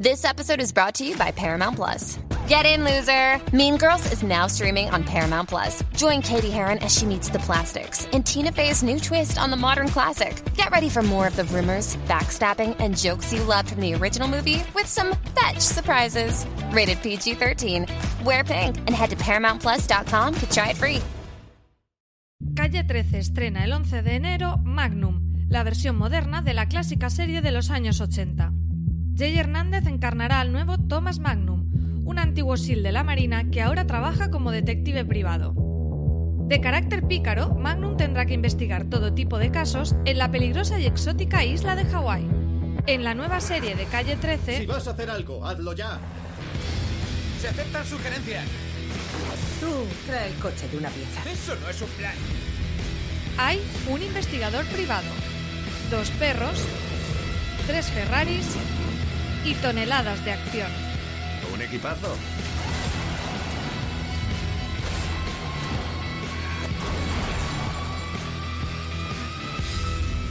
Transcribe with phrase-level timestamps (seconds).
[0.00, 2.18] This episode is brought to you by Paramount Plus.
[2.48, 3.40] Get in, loser!
[3.56, 5.84] Mean Girls is now streaming on Paramount Plus.
[5.94, 9.56] Join Katie Heron as she meets the plastics in Tina Fey's new twist on the
[9.56, 10.34] modern classic.
[10.56, 14.26] Get ready for more of the rumors, backstabbing, and jokes you loved from the original
[14.26, 16.44] movie with some fetch surprises.
[16.72, 17.86] Rated PG 13.
[18.24, 21.00] Wear pink and head to ParamountPlus.com to try it free.
[22.56, 27.42] Calle 13 estrena el 11 de enero Magnum, la versión moderna de la clásica serie
[27.42, 28.52] de los años 80.
[29.16, 31.70] Jay Hernández encarnará al nuevo Thomas Magnum,
[32.04, 35.54] un antiguo SEAL de la Marina que ahora trabaja como detective privado.
[36.48, 40.86] De carácter pícaro, Magnum tendrá que investigar todo tipo de casos en la peligrosa y
[40.86, 42.28] exótica isla de Hawái.
[42.86, 45.98] En la nueva serie de Calle 13, Si vas a hacer algo, hazlo ya.
[47.40, 48.44] Se aceptan sugerencias.
[49.60, 51.22] Tú trae el coche de una pieza.
[51.30, 52.14] Eso no es un plan.
[53.38, 55.08] hay un investigador privado,
[55.90, 56.62] dos perros,
[57.66, 58.56] tres Ferraris
[59.44, 60.70] y toneladas de acción.
[61.52, 62.16] Un equipazo.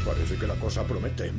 [0.05, 1.31] Parece que la cosa promete.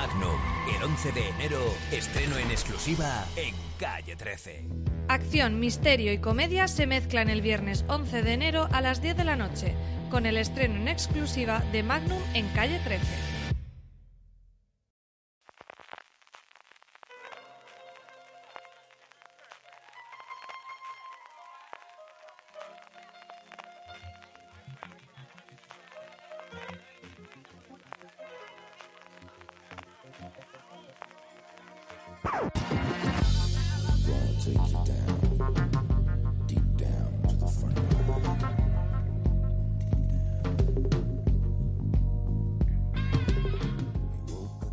[0.00, 0.40] Magnum,
[0.74, 1.60] el 11 de enero,
[1.92, 4.64] estreno en exclusiva en Calle 13.
[5.08, 9.24] Acción, misterio y comedia se mezclan el viernes 11 de enero a las 10 de
[9.24, 9.74] la noche,
[10.10, 13.29] con el estreno en exclusiva de Magnum en Calle 13.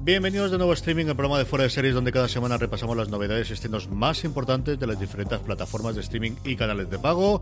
[0.07, 2.95] Bienvenidos de nuevo a streaming, el programa de fuera de series donde cada semana repasamos
[2.95, 6.97] las novedades y estrenos más importantes de las diferentes plataformas de streaming y canales de
[6.97, 7.41] pago.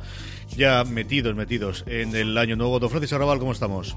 [0.57, 2.79] Ya metidos, metidos en el año nuevo.
[2.79, 3.95] Don Francis Arrabal, ¿cómo estamos?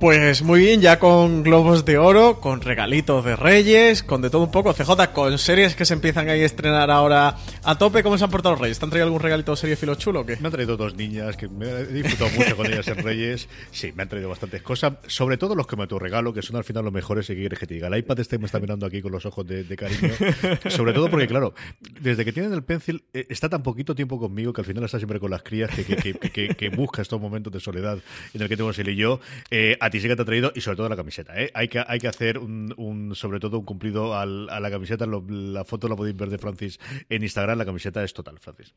[0.00, 4.42] Pues muy bien, ya con globos de oro, con regalitos de reyes, con de todo
[4.42, 4.74] un poco.
[4.74, 8.56] CJ, con series que se empiezan a estrenar ahora a tope, ¿cómo se han portado
[8.56, 8.80] los reyes?
[8.80, 10.38] ¿Te han traído algún regalito de serie filo chulo o qué?
[10.38, 13.48] Me han traído dos niñas que me he disfrutado mucho con ellas en Reyes.
[13.70, 16.64] Sí, me han traído bastantes cosas, sobre todo los que me regalo, que son al
[16.64, 17.91] final los mejores y que quieres que te diga.
[17.92, 20.12] El iPad este me está mirando aquí con los ojos de, cariño.
[20.68, 21.54] Sobre todo porque, claro,
[22.00, 24.98] desde que tienen el pencil, eh, está tan poquito tiempo conmigo que al final está
[24.98, 27.98] siempre con las crías que, que, que, que- busca estos momentos de soledad
[28.34, 29.20] en el que él y yo.
[29.50, 31.40] Eh, a ti sí que te ha traído, y sobre todo la camiseta.
[31.40, 31.50] ¿eh?
[31.54, 35.06] Hay, que, hay que hacer un, un- sobre todo un cumplido al- a la camiseta.
[35.06, 36.78] Lo- la foto la podéis ver de Francis
[37.08, 37.58] en Instagram.
[37.58, 38.74] La camiseta es total, Francis.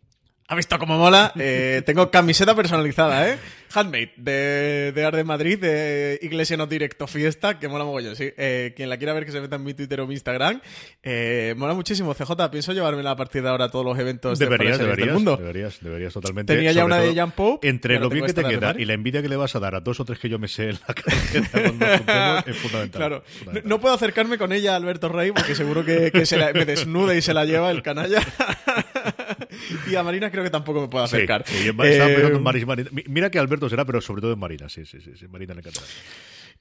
[0.48, 1.32] ¿Ha visto cómo mola?
[1.40, 3.38] Eh, tengo camiseta personalizada, ¿eh?
[3.74, 8.30] Handmade, de, de Art de Madrid, de Iglesia No Directo Fiesta, que mola mogollón, sí.
[8.38, 10.62] Eh, quien la quiera ver que se meta en mi Twitter o mi Instagram.
[11.04, 12.52] Eh, mola muchísimo, CJ.
[12.52, 15.14] Pienso llevármela a partir de ahora a todos los eventos de Deberías, de deberías, del
[15.16, 15.36] mundo.
[15.36, 16.54] deberías, deberías totalmente.
[16.56, 19.24] Tenía ya una de Jan Pope, Entre lo bien que te queda y la envidia
[19.24, 20.96] que le vas a dar a dos o tres que yo me sé en la
[21.34, 23.00] juntemos es fundamental.
[23.02, 23.24] Claro,
[23.64, 26.66] no, puedo acercarme con ella a Alberto Rey porque seguro que, que se la- me
[26.66, 28.22] desnuda y se la lleva el canalla.
[29.92, 31.44] y a Marina creo que tampoco me puedo acercar.
[31.48, 32.92] sí, en- Eh, Maris-.
[32.92, 34.70] Mi- Mira que Alberto será, pero sobre todo en Marina.
[34.70, 35.12] Sí, sí, sí.
[35.18, 35.86] sí, Marina le encantará.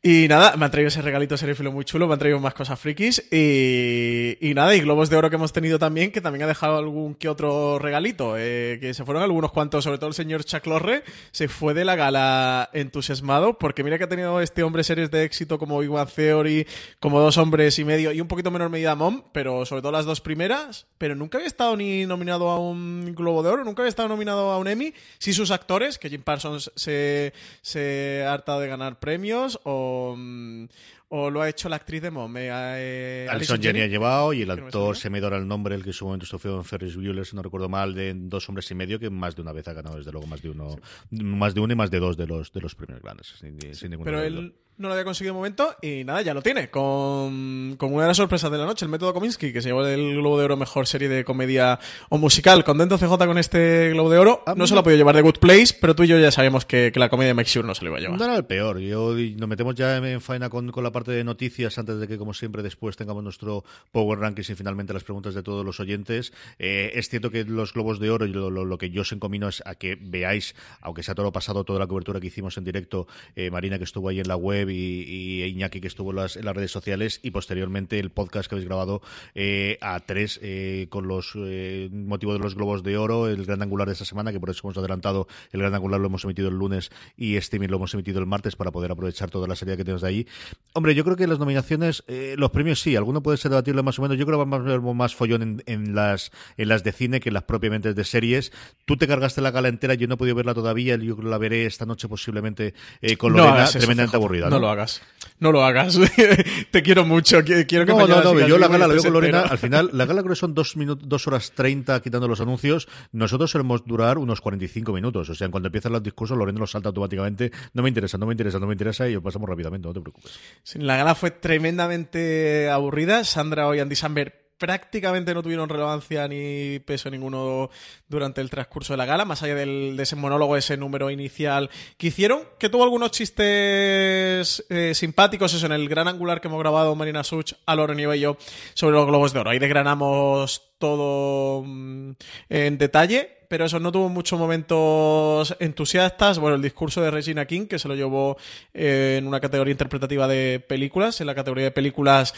[0.06, 2.78] Y nada, me han traído ese regalito serífilo muy chulo, me han traído más cosas
[2.78, 3.24] frikis.
[3.32, 6.76] Y, y nada, y globos de oro que hemos tenido también, que también ha dejado
[6.76, 10.66] algún que otro regalito, eh, que se fueron algunos cuantos, sobre todo el señor Chuck
[10.66, 15.10] Lorre, se fue de la gala entusiasmado, porque mira que ha tenido este hombre series
[15.10, 16.66] de éxito como Bang Theory,
[17.00, 20.04] como Dos Hombres y Medio, y un poquito menor medida Mom, pero sobre todo las
[20.04, 23.88] dos primeras, pero nunca había estado ni nominado a un Globo de Oro, nunca había
[23.88, 28.60] estado nominado a un Emmy, sí sus actores, que Jim Parsons se, se ha hartado
[28.60, 30.68] de ganar premios, o, mm,
[31.08, 34.50] o lo ha hecho la actriz de Mom, eh, Alison Jenny ha llevado y el
[34.50, 37.24] actor se me ahora el nombre, el que en su momento estuvo en Ferris Bueller,
[37.24, 39.72] si no recuerdo mal, de dos hombres y medio, que más de una vez ha
[39.72, 40.76] ganado, desde luego, más de uno,
[41.10, 43.28] más de uno y más de dos de los, de los premios grandes.
[43.38, 46.42] sin- sin ninguna Pero él no lo había conseguido de momento y nada, ya lo
[46.42, 46.68] tiene.
[46.70, 49.86] Con, con una de las sorpresas de la noche, el método Kominsky, que se llevó
[49.86, 51.78] el Globo de Oro mejor serie de comedia
[52.08, 52.64] o musical.
[52.64, 54.42] Contento CJ con este Globo de Oro.
[54.46, 56.30] A No se lo ha podido llevar de Good Place, pero tú y yo ya
[56.30, 58.18] sabemos que, que la comedia de Mike Shure no se lo iba a llevar.
[58.18, 58.78] No era el peor.
[58.80, 62.18] Yo, nos metemos ya en faena con, con la parte de noticias antes de que,
[62.18, 66.32] como siempre, después tengamos nuestro Power Rankings y finalmente las preguntas de todos los oyentes.
[66.58, 69.12] Eh, es cierto que los Globos de Oro y lo, lo- lo que yo os
[69.12, 72.56] encomino es a que veáis, aunque sea todo lo pasado, toda la cobertura que hicimos
[72.58, 73.06] en directo,
[73.36, 76.36] eh, Marina que estuvo ahí en la web y, y Iñaki que estuvo en las,
[76.36, 79.02] en las redes sociales y posteriormente el podcast que habéis grabado
[79.34, 83.62] eh, a tres eh, con los eh, motivos de los Globos de Oro, el gran
[83.62, 86.48] angular de esta semana, que por eso hemos adelantado, el gran angular lo hemos emitido
[86.48, 89.76] el lunes y streaming lo hemos emitido el martes para poder aprovechar toda la serie
[89.76, 90.26] que tenemos de ahí.
[90.72, 93.98] Hombre, yo creo que las nominaciones, eh, los premios sí, alguno puede ser debatible más
[93.98, 94.16] o menos.
[94.16, 97.20] Yo creo que va a haber más follón en, en las en las de cine
[97.20, 98.52] que en las propiamente de series.
[98.84, 101.66] Tú te cargaste la gala entera, yo no he podido verla todavía, yo la veré
[101.66, 102.74] esta noche posiblemente
[103.18, 104.48] con No Lorena, eso, tremendamente aburrida.
[104.54, 105.02] No lo hagas.
[105.40, 105.98] No lo hagas.
[106.70, 107.38] Te quiero mucho.
[107.40, 109.40] qui- Quiero que No, no, no, yo la gala la veo con Lorena.
[109.42, 112.88] Al final, la gala creo que son dos, minutos, dos horas treinta quitando los anuncios.
[113.12, 115.28] Nosotros solemos durar unos 45 minutos.
[115.30, 117.50] O sea, en cuanto empiezan los discursos, Lorena los salta automáticamente.
[117.72, 120.00] No me interesa, no me interesa, no me interesa y lo pasamos rápidamente, no te
[120.00, 120.32] preocupes.
[120.62, 123.24] Sí, la gala fue tremendamente aburrida.
[123.24, 127.68] Sandra y Andy Samberg prácticamente no tuvieron relevancia ni peso ninguno
[128.08, 131.68] durante el transcurso de la gala, más allá del, de ese monólogo, ese número inicial
[131.98, 136.60] que hicieron, que tuvo algunos chistes eh, simpáticos, eso en el gran angular que hemos
[136.60, 138.38] grabado Marina Such, a Loren y yo
[138.72, 139.50] sobre los globos de oro.
[139.50, 142.12] Ahí desgranamos todo mm,
[142.48, 146.38] en detalle, pero eso no tuvo muchos momentos entusiastas.
[146.38, 148.38] Bueno, el discurso de Regina King, que se lo llevó
[148.72, 152.32] eh, en una categoría interpretativa de películas, en la categoría de películas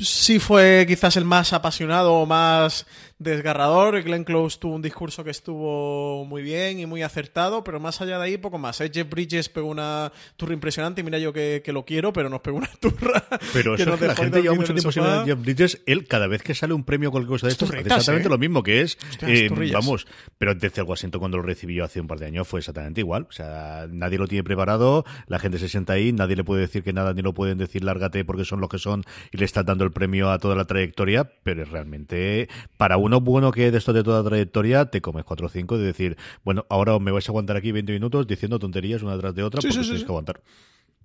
[0.00, 2.86] sí fue quizás el más apasionado o más
[3.18, 4.02] desgarrador.
[4.02, 8.18] Glenn Close tuvo un discurso que estuvo muy bien y muy acertado, pero más allá
[8.18, 8.80] de ahí, poco más.
[8.80, 8.90] ¿eh?
[8.92, 12.40] Jeff Bridges pegó una turra impresionante y mira yo que, que lo quiero, pero nos
[12.40, 13.24] pegó una turra.
[13.52, 15.82] Pero que eso es que la gente lleva mucho tiempo sin Jeff Bridges.
[15.86, 18.30] Él, cada vez que sale un premio o cualquier cosa de esto, Turritas, exactamente ¿eh?
[18.30, 18.98] lo mismo que es.
[19.22, 20.06] Eh, vamos,
[20.36, 23.26] pero desde Washington cuando lo recibió hace un par de años fue exactamente igual.
[23.28, 26.82] O sea, nadie lo tiene preparado, la gente se sienta ahí, nadie le puede decir
[26.82, 29.64] que nada, ni lo pueden decir lárgate porque son los que son y le estás
[29.64, 33.78] dando el premio a toda la trayectoria, pero es realmente, para uno bueno que de
[33.78, 37.28] esto de toda trayectoria, te comes 4 o 5 de decir, bueno, ahora me vais
[37.28, 39.88] a aguantar aquí 20 minutos diciendo tonterías una tras de otra Sí, porque sí, sí,
[39.88, 40.06] tienes sí.
[40.06, 40.40] que aguantar.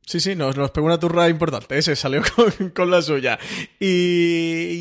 [0.06, 1.78] Sí, sí, nos, nos pegó una turra importante.
[1.78, 3.40] Ese salió con, con la suya.
[3.80, 3.86] Y,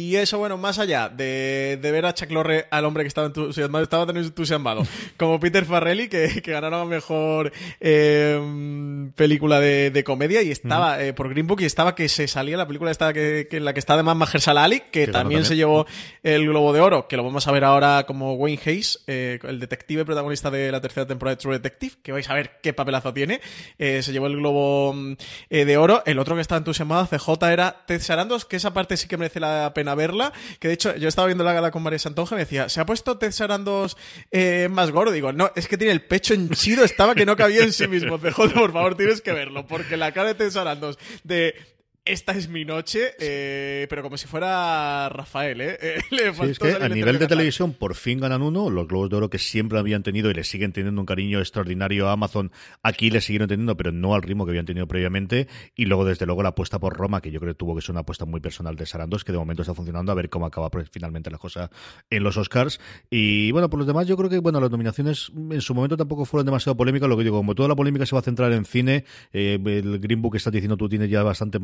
[0.08, 3.28] y eso, bueno, más allá de, de ver a Chuck Lorre, al hombre que estaba
[3.28, 4.82] entusiasmado, estaba tan entusiasmado,
[5.16, 11.02] como Peter Farrelly, que, que ganaron la mejor eh, película de, de comedia, y estaba
[11.02, 13.64] eh, por Green Book, y estaba que se salía la película esta que, que en
[13.64, 15.44] la que está además Mahershala Ali, que también, también.
[15.44, 15.86] se llevó
[16.24, 19.60] el Globo de Oro, que lo vamos a ver ahora como Wayne Hayes, eh, el
[19.60, 23.14] detective protagonista de la tercera temporada de True Detective, que vais a ver qué papelazo
[23.14, 23.40] tiene.
[23.78, 25.11] Eh, se llevó el Globo mm,
[25.50, 26.02] eh, de Oro.
[26.06, 29.40] El otro que estaba entusiasmado, CJ, era Ted Sarandos, que esa parte sí que merece
[29.40, 30.32] la pena verla.
[30.58, 32.80] Que de hecho, yo estaba viendo la gala con María Santonja y me decía, ¿se
[32.80, 33.96] ha puesto Ted Sarandos
[34.30, 35.12] eh, más gordo?
[35.12, 38.18] Digo, no, es que tiene el pecho henchido, estaba que no cabía en sí mismo.
[38.18, 41.54] CJ, por favor, tienes que verlo, porque la cara de Ted Sarandos de
[42.04, 45.78] esta es mi noche, eh, pero como si fuera Rafael, ¿eh?
[45.82, 49.10] Eh, le Sí, es que a nivel de televisión por fin ganan uno, los Globos
[49.10, 52.50] de Oro que siempre habían tenido y le siguen teniendo un cariño extraordinario a Amazon,
[52.82, 56.26] aquí le siguieron teniendo, pero no al ritmo que habían tenido previamente, y luego desde
[56.26, 58.40] luego la apuesta por Roma, que yo creo que tuvo que ser una apuesta muy
[58.40, 61.38] personal de Sarandos, que de momento está funcionando, a ver cómo acaba pues, finalmente la
[61.38, 61.70] cosa
[62.10, 65.60] en los Oscars, y bueno, por los demás yo creo que bueno, las nominaciones en
[65.60, 68.20] su momento tampoco fueron demasiado polémicas, lo que digo, como toda la polémica se va
[68.20, 71.60] a centrar en cine, eh, el Green Book que estás diciendo tú tienes ya bastantes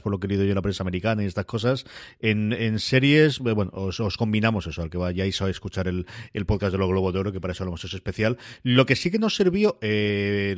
[0.00, 1.84] por lo que he leído yo en la prensa americana y estas cosas.
[2.20, 6.46] En, series, eh, bueno, os, os combinamos eso, al que vayáis a escuchar el, el
[6.46, 8.38] podcast de los Globos de Oro, que para eso lo hemos hecho especial.
[8.62, 10.54] Lo que sí que nos sirvió eh,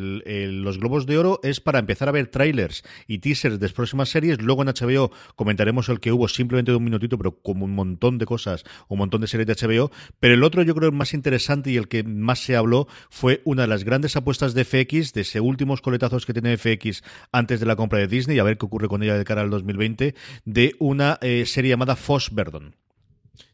[0.51, 4.09] los Globos de Oro es para empezar a ver trailers y teasers de las próximas
[4.09, 4.41] series.
[4.41, 8.19] Luego en HBO comentaremos el que hubo simplemente de un minutito, pero como un montón
[8.19, 9.91] de cosas, un montón de series de HBO.
[10.21, 13.41] Pero el otro, yo creo, el más interesante y el que más se habló fue
[13.45, 17.61] una de las grandes apuestas de FX, de ese últimos coletazos que tiene FX antes
[17.61, 20.15] de la compra de Disney, a ver qué ocurre con ella de cara al 2020,
[20.45, 22.75] de una eh, serie llamada Foss Verdon.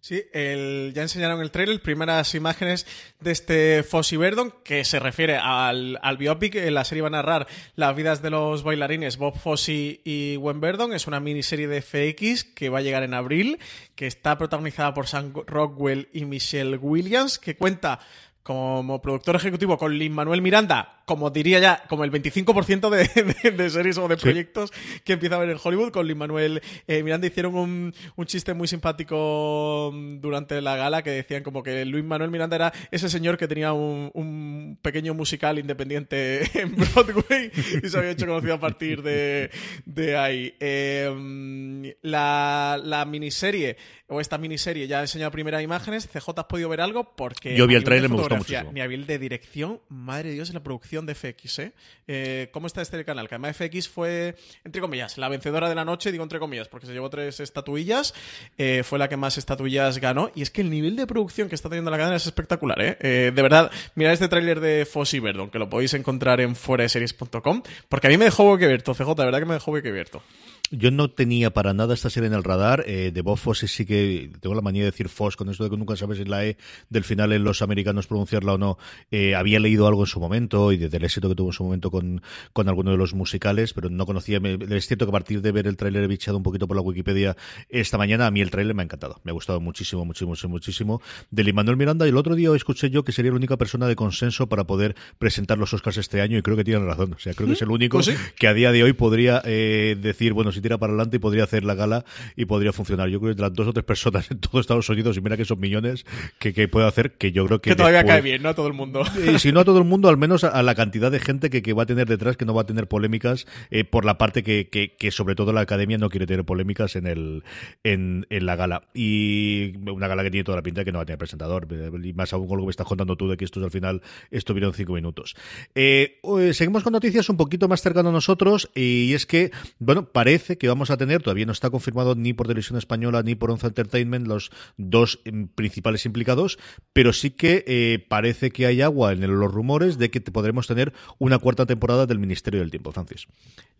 [0.03, 2.87] Sí, ya enseñaron el trailer, primeras imágenes
[3.21, 6.55] de este Fossey Verdon, que se refiere al, biopic.
[6.55, 10.61] En la serie va a narrar las vidas de los bailarines Bob Fosse y Gwen
[10.61, 10.93] Verdon.
[10.93, 13.59] Es una miniserie de FX que va a llegar en abril,
[13.95, 18.01] que está protagonizada por Sam Rockwell y Michelle Williams, que cuenta
[18.43, 23.71] como productor ejecutivo con Lin Manuel Miranda, como diría ya, como el 25% de, de,
[23.71, 24.71] series o de proyectos
[25.03, 25.91] que empieza a ver en Hollywood.
[25.91, 31.03] Con Lin Manuel eh, Miranda hicieron un, un, chiste muy simpático mm, durante la gala
[31.03, 35.13] que decían como que Luis Manuel Miranda era ese señor que tenía un, un pequeño
[35.13, 37.51] musical independiente en Broadway
[37.83, 39.51] y se había hecho conocido a partir de,
[39.87, 40.55] de ahí.
[40.61, 43.77] Eh, la, la miniserie
[44.11, 46.09] o esta miniserie ya ha enseñado primeras imágenes.
[46.09, 47.15] CJ, ¿has podido ver algo?
[47.15, 48.63] Porque yo vi el trailer, me gustó mucho.
[48.73, 51.73] Ni a nivel de dirección, madre de Dios, en la producción de FX, ¿eh?
[52.07, 52.49] ¿eh?
[52.53, 53.29] ¿Cómo está este canal?
[53.29, 56.87] Que además FX fue, entre comillas, la vencedora de la noche, digo entre comillas, porque
[56.87, 58.15] se llevó tres estatuillas,
[58.59, 60.31] eh, fue la que más estatuillas ganó.
[60.35, 62.97] Y es que el nivel de producción que está teniendo la cadena es espectacular, ¿eh?
[63.01, 67.63] eh de verdad, mirad este tráiler de Fossi Verdon, que lo podéis encontrar en fueraseries.com,
[67.89, 70.23] porque a mí me dejó abierto, CJ, de verdad que me dejó abierto.
[70.73, 72.85] Yo no tenía para nada esta serie en el radar.
[72.87, 75.71] Eh, de Bob Fosse sí que tengo la manía de decir Foss, con esto de
[75.71, 76.57] que nunca sabes si la E
[76.89, 78.79] del final en los americanos pronunciarla o no.
[79.11, 81.91] Eh, había leído algo en su momento y del éxito que tuvo en su momento
[81.91, 82.23] con,
[82.53, 84.39] con alguno de los musicales, pero no conocía.
[84.39, 86.83] es cierto que a partir de ver el tráiler he bichado un poquito por la
[86.83, 87.37] Wikipedia
[87.69, 88.27] esta mañana.
[88.27, 89.21] A mí el tráiler me ha encantado.
[89.25, 91.03] Me ha gustado muchísimo, muchísimo, muchísimo.
[91.31, 93.97] De Manuel Miranda y el otro día escuché yo que sería la única persona de
[93.97, 97.15] consenso para poder presentar los Oscars este año y creo que tienen razón.
[97.15, 99.97] O sea, creo que es el único pues que a día de hoy podría eh,
[100.01, 102.05] decir, bueno, si tira para adelante y podría hacer la gala
[102.37, 103.09] y podría funcionar.
[103.09, 105.37] Yo creo que de las dos o tres personas en todo Estados Unidos, y mira
[105.37, 106.05] que son millones,
[106.39, 107.71] que, que puede hacer que yo creo que.
[107.71, 108.51] Que todavía cae bien, ¿no?
[108.51, 109.03] A todo el mundo.
[109.31, 111.63] Y si no a todo el mundo, al menos a, la cantidad de gente que,
[111.63, 114.43] que, va a tener detrás, que no va a tener polémicas, eh, por la parte
[114.43, 117.45] que, que, que, sobre todo la academia no quiere tener polémicas en el
[117.85, 118.83] en, en, la gala.
[118.95, 121.69] Y una gala que tiene toda la pinta de que no va a tener presentador.
[122.03, 124.03] Y más aún con lo que me estás contando tú de que estos al final
[124.31, 125.37] estuvieron cinco minutos.
[125.75, 126.21] Eh,
[126.53, 130.69] seguimos con noticias un poquito más cercano a nosotros, y es que, bueno, parece que
[130.69, 134.27] vamos a tener, todavía no está confirmado ni por Televisión Española ni por Once Entertainment,
[134.27, 136.59] los dos em, principales implicados,
[136.93, 140.93] pero sí que eh, parece que hay agua en los rumores de que podremos tener
[141.19, 143.27] una cuarta temporada del Ministerio del Tiempo, Francis.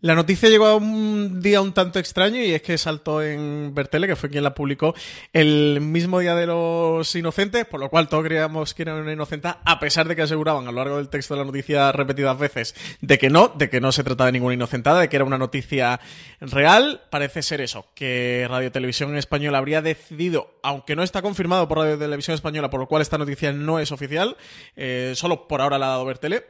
[0.01, 4.07] La noticia llegó a un día un tanto extraño y es que saltó en Bertele,
[4.07, 4.95] que fue quien la publicó,
[5.31, 9.59] el mismo día de los inocentes, por lo cual todos creíamos que era una inocenta,
[9.63, 12.73] a pesar de que aseguraban a lo largo del texto de la noticia repetidas veces
[13.01, 15.37] de que no, de que no se trataba de ninguna inocentada, de que era una
[15.37, 15.99] noticia
[16.61, 17.01] real.
[17.09, 21.97] Parece ser eso, que Radio Televisión Española habría decidido, aunque no está confirmado por Radio
[21.97, 24.37] Televisión Española, por lo cual esta noticia no es oficial,
[24.75, 26.45] eh, solo por ahora la ha dado Bertele,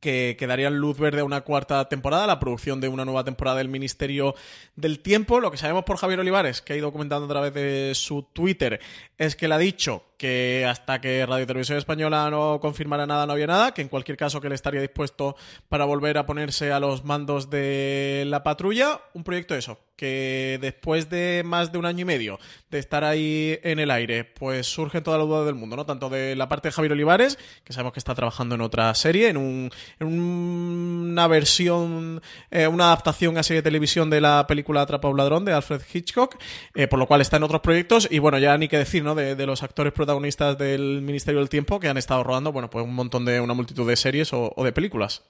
[0.00, 3.68] que, quedaría luz verde a una cuarta temporada, la producción de una nueva temporada del
[3.68, 4.34] Ministerio
[4.74, 5.38] del Tiempo.
[5.38, 8.80] Lo que sabemos por Javier Olivares, que ha ido comentando a través de su Twitter,
[9.16, 13.32] es que le ha dicho que hasta que Radio Televisión Española no confirmara nada no
[13.32, 15.34] había nada, que en cualquier caso que él estaría dispuesto
[15.70, 19.00] para volver a ponerse a los mandos de la patrulla.
[19.14, 22.38] Un proyecto eso, que después de más de un año y medio
[22.70, 25.86] de estar ahí en el aire, pues surge toda la duda del mundo, ¿no?
[25.86, 29.30] Tanto de la parte de Javier Olivares, que sabemos que está trabajando en otra serie,
[29.30, 34.82] en, un, en una versión, eh, una adaptación a serie de televisión de la película
[34.82, 36.36] Atrapa un ladrón de Alfred Hitchcock,
[36.74, 39.14] eh, por lo cual está en otros proyectos y bueno, ya ni qué decir, ¿no?
[39.14, 42.68] De, de los actores protagonistas protagonistas del Ministerio del Tiempo que han estado rodando, bueno,
[42.68, 45.22] pues un montón de, una multitud de series o, o de películas.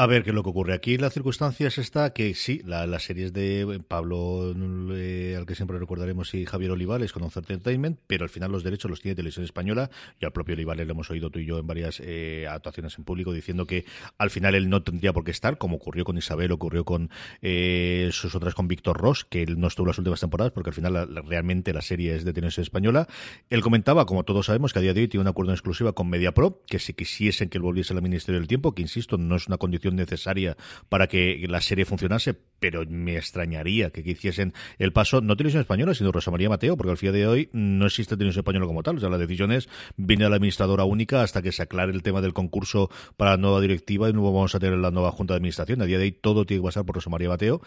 [0.00, 0.74] A ver qué es lo que ocurre.
[0.74, 4.54] Aquí la circunstancia es esta que sí, la, las series de Pablo,
[4.94, 8.62] eh, al que siempre recordaremos, y Javier Olivares con Once Entertainment, pero al final los
[8.62, 9.90] derechos los tiene Televisión Española.
[10.20, 13.02] Y al propio Olivares le hemos oído tú y yo en varias eh, actuaciones en
[13.02, 13.86] público diciendo que
[14.18, 17.10] al final él no tendría por qué estar, como ocurrió con Isabel, ocurrió con
[17.42, 20.74] eh, sus otras con Víctor Ross, que él no estuvo las últimas temporadas porque al
[20.74, 23.08] final realmente la serie es de Televisión Española.
[23.50, 26.08] Él comentaba, como todos sabemos, que a día de hoy tiene un acuerdo exclusiva con
[26.08, 29.48] MediaPro, que si quisiesen que él volviese al Ministerio del Tiempo, que insisto, no es
[29.48, 30.56] una condición necesaria
[30.88, 35.94] para que la serie funcionase, pero me extrañaría que hiciesen el paso, no Televisión Española,
[35.94, 38.96] sino Rosa María Mateo, porque al día de hoy no existe Televisión Española como tal.
[38.96, 42.02] O sea, la decisión es, viene a la administradora única hasta que se aclare el
[42.02, 45.34] tema del concurso para la nueva directiva y luego vamos a tener la nueva Junta
[45.34, 45.82] de Administración.
[45.82, 47.60] A día de hoy todo tiene que pasar por Rosa María Mateo.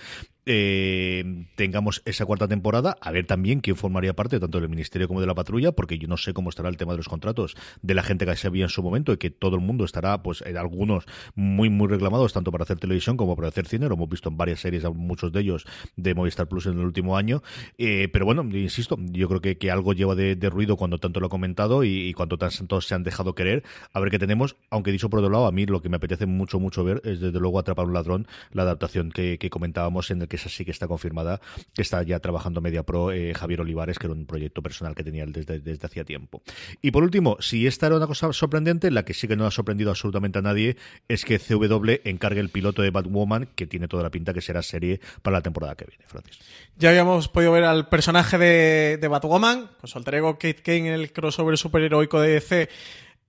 [0.46, 5.22] Eh, tengamos esa cuarta temporada, a ver también quién formaría parte tanto del Ministerio como
[5.22, 7.94] de la patrulla, porque yo no sé cómo estará el tema de los contratos de
[7.94, 10.42] la gente que se había en su momento y que todo el mundo estará, pues,
[10.42, 13.88] en algunos muy, muy reclamados, tanto para hacer televisión como para hacer cine.
[13.88, 15.66] Lo hemos visto en varias series, muchos de ellos
[15.96, 17.44] de Movistar Plus en el último año.
[17.78, 21.28] Eh, pero bueno, insisto, yo creo que, que algo lleva de, ruido cuando tanto lo
[21.28, 23.64] ha comentado y, cuando tantos se han dejado querer.
[23.94, 24.56] A ver qué tenemos.
[24.72, 27.20] Aunque dicho por otro lado, a mí lo que me apetece mucho, mucho ver es
[27.20, 30.72] desde luego Atrapar un ladrón, la adaptación que, comentábamos en el que esa sí que
[30.72, 31.42] está confirmada,
[31.74, 35.04] que está ya trabajando Media Pro eh, Javier Olivares, que era un proyecto personal que
[35.04, 36.42] tenía desde, desde hacía tiempo.
[36.82, 39.52] Y por último, si esta era una cosa sorprendente, la que sí que no ha
[39.52, 40.78] sorprendido absolutamente a nadie
[41.08, 44.62] es que CW encargue el piloto de Batwoman, que tiene toda la pinta que será
[44.62, 46.40] serie para la temporada que viene, Francis.
[46.78, 50.94] Ya habíamos podido ver al personaje de, Batwoman, con su alter ego Kate Kane en
[50.94, 52.70] el crossover superheroico de DC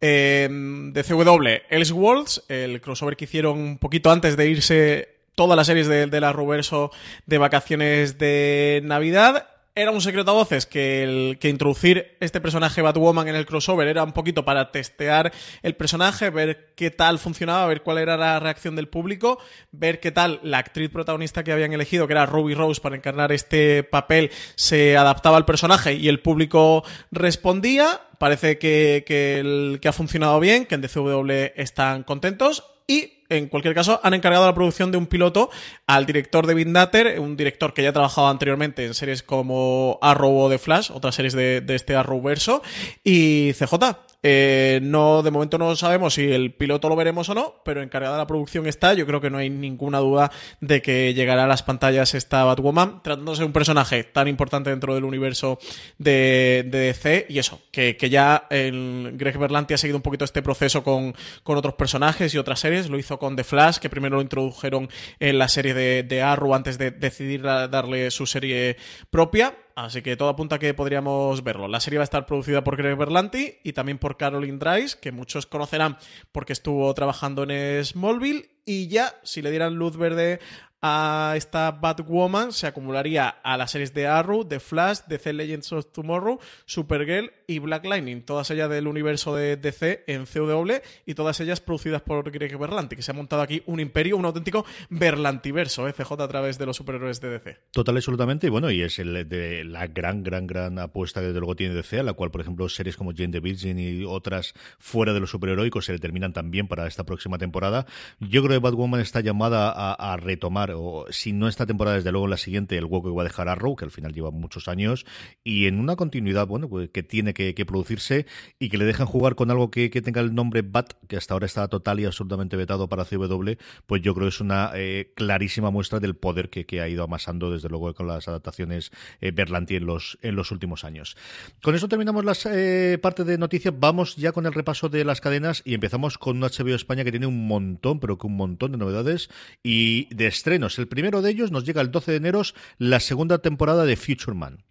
[0.05, 5.69] Eh, de CW, Elseworlds, el crossover que hicieron un poquito antes de irse todas las
[5.69, 6.91] series de, de la Ruverso
[7.27, 12.83] de vacaciones de Navidad era un secreto a voces que, el, que introducir este personaje
[12.83, 17.67] Batwoman en el crossover era un poquito para testear el personaje, ver qué tal funcionaba,
[17.67, 19.39] ver cuál era la reacción del público,
[19.71, 23.33] ver qué tal la actriz protagonista que habían elegido, que era Ruby Rose para encarnar
[23.33, 28.03] este papel, se adaptaba al personaje y el público respondía.
[28.19, 33.49] Parece que, que, el, que ha funcionado bien, que en DCW están contentos y en
[33.49, 35.51] cualquier caso, han encargado la producción de un piloto
[35.87, 40.37] al director de Vindater, un director que ya ha trabajado anteriormente en series como Arrow
[40.37, 42.63] o The Flash, otras series de, este Arrow verso,
[43.03, 44.12] y CJ.
[44.23, 48.17] Eh, no, de momento no sabemos si el piloto lo veremos o no, pero encargada
[48.17, 48.95] la producción está.
[48.95, 53.03] Yo creo que no hay ninguna duda de que llegará a las pantallas esta Batwoman,
[53.03, 55.59] tratándose de un personaje tan importante dentro del universo
[55.99, 57.27] de, de DC.
[57.29, 61.15] Y eso, que, que ya el Greg Berlanti ha seguido un poquito este proceso con,
[61.43, 62.89] con otros personajes y otras series.
[62.89, 64.89] Lo hizo con The Flash, que primero lo introdujeron
[65.19, 68.77] en la serie de, de Arrow antes de decidir darle su serie
[69.11, 69.55] propia.
[69.75, 71.69] Así que todo apunta que podríamos verlo.
[71.69, 75.13] La serie va a estar producida por Greg Berlanti y también por Caroline Dries, que
[75.13, 75.97] muchos conocerán
[76.31, 78.51] porque estuvo trabajando en Smallville.
[78.65, 80.41] Y ya, si le dieran luz verde
[80.83, 85.87] a esta Batwoman, se acumularía a las series de Arrow, The Flash, DC Legends of
[85.93, 90.73] Tomorrow, Supergirl y Black Lightning, todas ellas del universo de DC en CW
[91.07, 94.25] y todas ellas producidas por Greg Berlanti, que se ha montado aquí un imperio, un
[94.25, 95.93] auténtico Berlantiverso, ¿eh?
[95.93, 97.59] CJ a través de los superhéroes de DC.
[97.71, 101.39] Total, absolutamente, y bueno, y es el de la gran, gran, gran apuesta que desde
[101.39, 104.53] luego tiene DC, a la cual, por ejemplo, series como Jane the Virgin y otras
[104.81, 107.87] fuera de los superheroicos se determinan también para esta próxima temporada.
[108.19, 112.13] Yo creo que Batwoman está llamada a, a retomar o si no esta temporada, desde
[112.13, 114.31] luego en la siguiente, el hueco que va a dejar Arrow, que al final lleva
[114.31, 115.07] muchos años,
[115.45, 118.27] y en una continuidad, bueno, pues, que tiene que, producirse
[118.59, 121.47] y que le dejan jugar con algo que, tenga el nombre Bat, que hasta ahora
[121.47, 123.53] está total y absolutamente vetado para CW,
[123.87, 127.05] pues yo creo que es una eh, clarísima muestra del poder que, que, ha ido
[127.05, 131.17] amasando, desde luego, con las adaptaciones eh, Berlanti en los, en los últimos años.
[131.63, 133.75] Con eso terminamos la eh, parte de noticias.
[133.79, 137.11] Vamos ya con el repaso de las cadenas y empezamos con un HBO España que
[137.11, 139.31] tiene un montón, pero que un montón de novedades
[139.63, 140.27] y de
[140.63, 142.43] El primero de ellos nos llega el 12 de enero,
[142.79, 144.65] la segunda temporada de Future Man.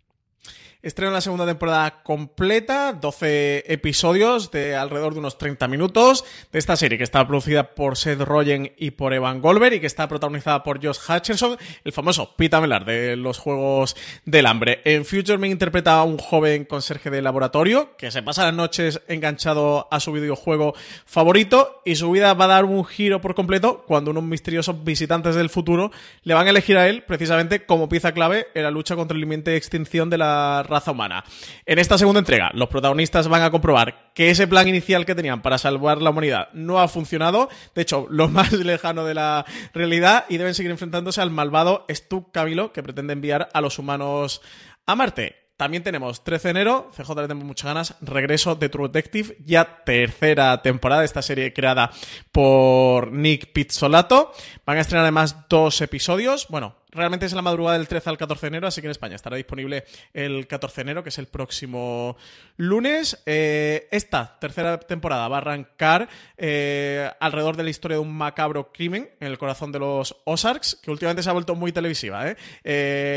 [0.83, 6.75] Estrena la segunda temporada completa, 12 episodios de alrededor de unos 30 minutos de esta
[6.75, 10.63] serie que está producida por Seth Rogen y por Evan Goldberg y que está protagonizada
[10.63, 13.95] por Josh Hutcherson, el famoso Pita Melar de los Juegos
[14.25, 14.81] del Hambre.
[14.83, 19.01] En Future Me interpreta a un joven conserje de laboratorio que se pasa las noches
[19.08, 20.73] enganchado a su videojuego
[21.06, 25.36] favorito y su vida va a dar un giro por completo cuando unos misteriosos visitantes
[25.36, 25.91] del futuro
[26.23, 29.21] le van a elegir a él precisamente como pieza clave en la lucha contra el
[29.21, 31.23] inminente extinción de la raza humana.
[31.65, 35.41] En esta segunda entrega, los protagonistas van a comprobar que ese plan inicial que tenían
[35.41, 40.25] para salvar la humanidad no ha funcionado, de hecho, lo más lejano de la realidad,
[40.29, 44.41] y deben seguir enfrentándose al malvado Stu Camilo, que pretende enviar a los humanos
[44.86, 45.41] a Marte.
[45.62, 49.84] También tenemos 13 de enero, CJ le tenemos muchas ganas, regreso de True Detective, ya
[49.86, 51.91] tercera temporada de esta serie creada
[52.31, 54.31] por Nick Pizzolato.
[54.65, 58.41] Van a estrenar además dos episodios, bueno, realmente es la madrugada del 13 al 14
[58.41, 61.27] de enero, así que en España estará disponible el 14 de enero, que es el
[61.27, 62.17] próximo
[62.58, 63.21] lunes.
[63.25, 68.71] Eh, esta tercera temporada va a arrancar eh, alrededor de la historia de un macabro
[68.71, 72.27] crimen en el corazón de los Ozarks, que últimamente se ha vuelto muy televisiva.
[72.30, 72.36] ¿eh?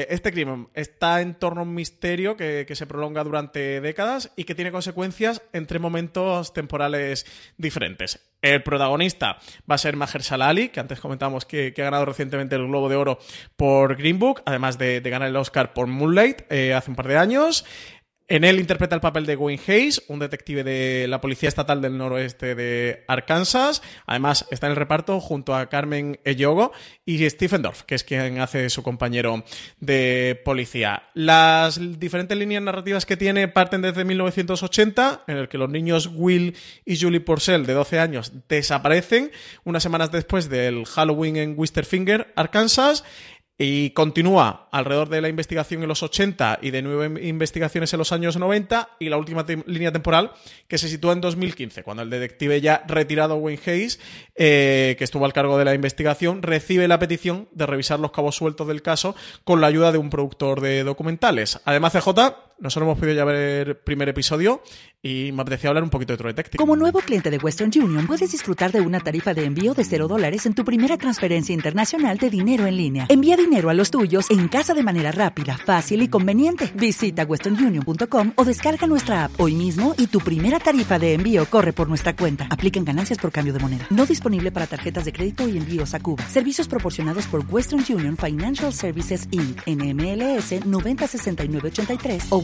[0.09, 4.45] Este crimen está en torno a un misterio que, que se prolonga durante décadas y
[4.45, 8.34] que tiene consecuencias entre momentos temporales diferentes.
[8.45, 12.67] El protagonista va a ser Mahershala Ali, que antes comentábamos que, ha ganado recientemente el
[12.67, 13.19] Globo de Oro
[13.57, 17.09] por Green Book, además de, de ganar el Oscar por Moonlight eh, hace un par
[17.09, 17.65] de años.
[18.27, 21.99] En él interpreta el papel de Wayne Hayes, un detective de la Policía Estatal del
[21.99, 23.83] Noroeste de Arkansas.
[24.07, 26.73] Además, está en el reparto junto a Carmen Eyogo
[27.05, 29.45] y Stephen Dorff, que es quien hace su compañero
[29.81, 31.03] de policía.
[31.13, 36.57] Las diferentes líneas narrativas que tiene parten desde 1980, en el que los niños Will
[36.87, 39.33] y Julie Porcel, de 12 años, desaparecen
[39.65, 43.05] unas semanas después del Halloween en Wisterfinger, Arkansas.
[43.57, 48.11] Y continúa alrededor de la investigación en los 80 y de nueve investigaciones en los
[48.11, 50.33] años 90 y la última línea temporal
[50.67, 54.01] que se sitúa en 2015, cuando el detective ya retirado Wayne Hayes,
[54.35, 58.35] eh, que estuvo al cargo de la investigación, recibe la petición de revisar los cabos
[58.35, 59.15] sueltos del caso
[59.45, 61.61] con la ayuda de un productor de documentales.
[61.65, 62.09] Además, CJ
[62.61, 64.63] Nosotros hemos podido ya ver el primer episodio
[65.03, 66.59] y me apetecía hablar un poquito de True Detective.
[66.59, 70.09] Como nuevo cliente de Western Union, puedes disfrutar de una tarifa de envío de cero
[70.09, 73.07] dólares en tu primera transferencia internacional de dinero en línea.
[73.11, 76.73] Envía dinero a los tuyos en casa de manera rápida, fácil y conveniente.
[76.75, 81.73] Visita westernunion.com o descarga nuestra app hoy mismo y tu primera tarifa de envío corre
[81.73, 82.47] por nuestra cuenta.
[82.49, 83.87] Aplican ganancias por cambio de moneda.
[83.91, 86.27] No disponible para tarjetas de crédito y envíos a Cuba.
[86.29, 89.61] Servicios proporcionados por Western Union Financial Services Inc.
[89.67, 92.44] NMLS 906983 o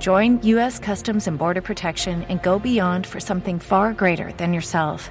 [0.00, 0.78] Join U.S.
[0.78, 5.10] Customs and Border Protection and go beyond for something far greater than yourself.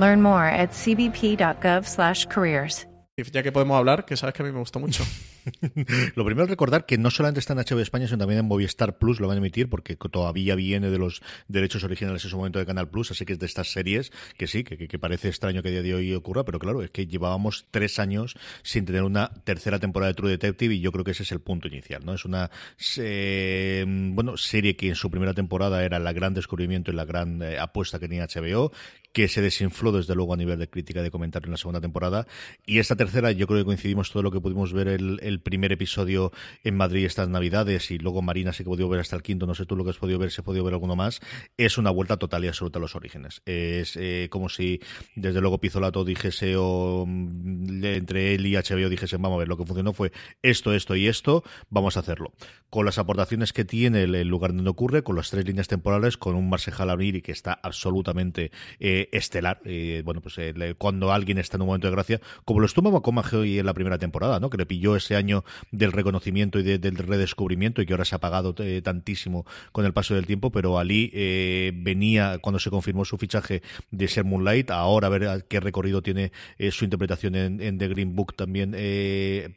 [0.00, 2.86] Learn more at cbp.gov/careers.
[3.16, 5.04] Ya que podemos hablar, que sabes que a mí me gustó mucho.
[6.14, 8.98] lo primero es recordar que no solamente está en HBO España, sino también en Movistar
[8.98, 12.58] Plus lo van a emitir, porque todavía viene de los derechos originales en su momento
[12.58, 15.68] de Canal Plus, así que es de estas series que sí, que, parece extraño que
[15.68, 19.30] a día de hoy ocurra, pero claro, es que llevábamos tres años sin tener una
[19.44, 22.14] tercera temporada de True Detective y yo creo que ese es el punto inicial, ¿no?
[22.14, 22.50] Es una
[22.96, 27.42] eh, bueno serie que en su primera temporada era el gran descubrimiento y la gran
[27.42, 28.72] eh, apuesta que tenía HBO,
[29.12, 31.80] que se desinfló desde luego a nivel de crítica y de comentario en la segunda
[31.80, 32.26] temporada.
[32.66, 35.72] Y esta tercera, yo creo que coincidimos todo lo que pudimos ver el, el primer
[35.72, 36.32] episodio
[36.64, 39.54] en Madrid estas navidades y luego Marina se que podido ver hasta el quinto, no
[39.54, 41.20] sé tú lo que has podido ver, si has podido ver alguno más,
[41.56, 43.42] es una vuelta total y absoluta a los orígenes.
[43.46, 44.80] Es eh, como si
[45.14, 49.56] desde luego Pizolato dijese o mm, entre él y HBO dijese, vamos a ver, lo
[49.56, 52.32] que funcionó fue esto, esto y esto, vamos a hacerlo.
[52.70, 56.34] Con las aportaciones que tiene el, lugar donde ocurre, con las tres líneas temporales, con
[56.34, 59.60] un Marcel Amiri que está absolutamente eh, estelar.
[59.64, 62.86] y bueno, pues eh, cuando alguien está en un momento de gracia, como lo estuvo
[63.32, 64.50] hoy en la primera temporada, ¿no?
[64.50, 65.25] Que le pilló ese año
[65.70, 69.92] del reconocimiento y del redescubrimiento y que ahora se ha pagado eh, tantísimo con el
[69.92, 74.70] paso del tiempo, pero Ali eh, venía cuando se confirmó su fichaje de ser Moonlight,
[74.70, 76.32] ahora a ver qué recorrido tiene
[76.70, 78.76] su interpretación en, The Green Book también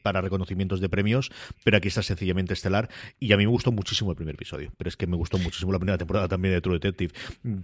[0.02, 1.32] para reconocimientos de premios,
[1.64, 4.90] pero aquí está sencillamente estelar y a mí me gustó muchísimo el primer episodio, pero
[4.90, 7.14] es que me gustó muchísimo la primera temporada también de True Detective.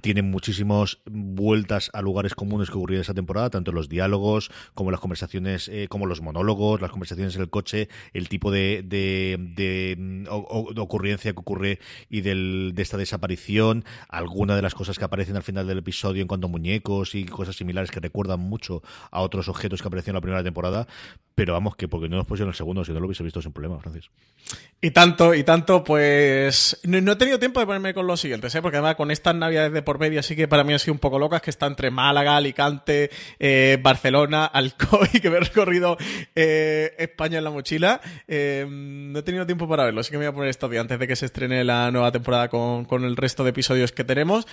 [0.02, 5.00] Tiene muchísimos vueltas a lugares comunes que ocurrían esa temporada, tanto los diálogos como las
[5.00, 10.26] conversaciones, eh, como los monólogos, las conversaciones en el coche, el tipo de, de, mm,
[10.30, 11.80] ocurrencia que ocurre
[12.10, 16.22] y del, de esta desaparición, alguna de las cosas que aparecen al final del episodio
[16.22, 18.82] en cuanto a muñecos y cosas similares que recuerdan mucho
[19.12, 20.88] a otros objetos que aparecieron en la primera temporada,
[21.36, 23.52] pero vamos, que porque no nos pusieron el segundo, si no lo hubiese visto sin
[23.52, 24.10] problema, Francis.
[24.82, 28.62] Y tanto, y tanto, pues no, he tenido tiempo de ponerme con los siguientes, ¿eh?
[28.62, 31.00] porque además con estas navidades de por medio, así que para mí han sido un
[31.00, 35.98] poco locas, que está entre Málaga, Alicante, eh, Barcelona, Alcoy, que me he recorrido
[36.36, 37.85] eh, España en la mochila.
[38.28, 41.00] Eh, no he tenido tiempo para verlo, así que me voy a poner esto antes
[41.00, 44.46] de que se estrene la nueva temporada con, con el resto de episodios que tenemos.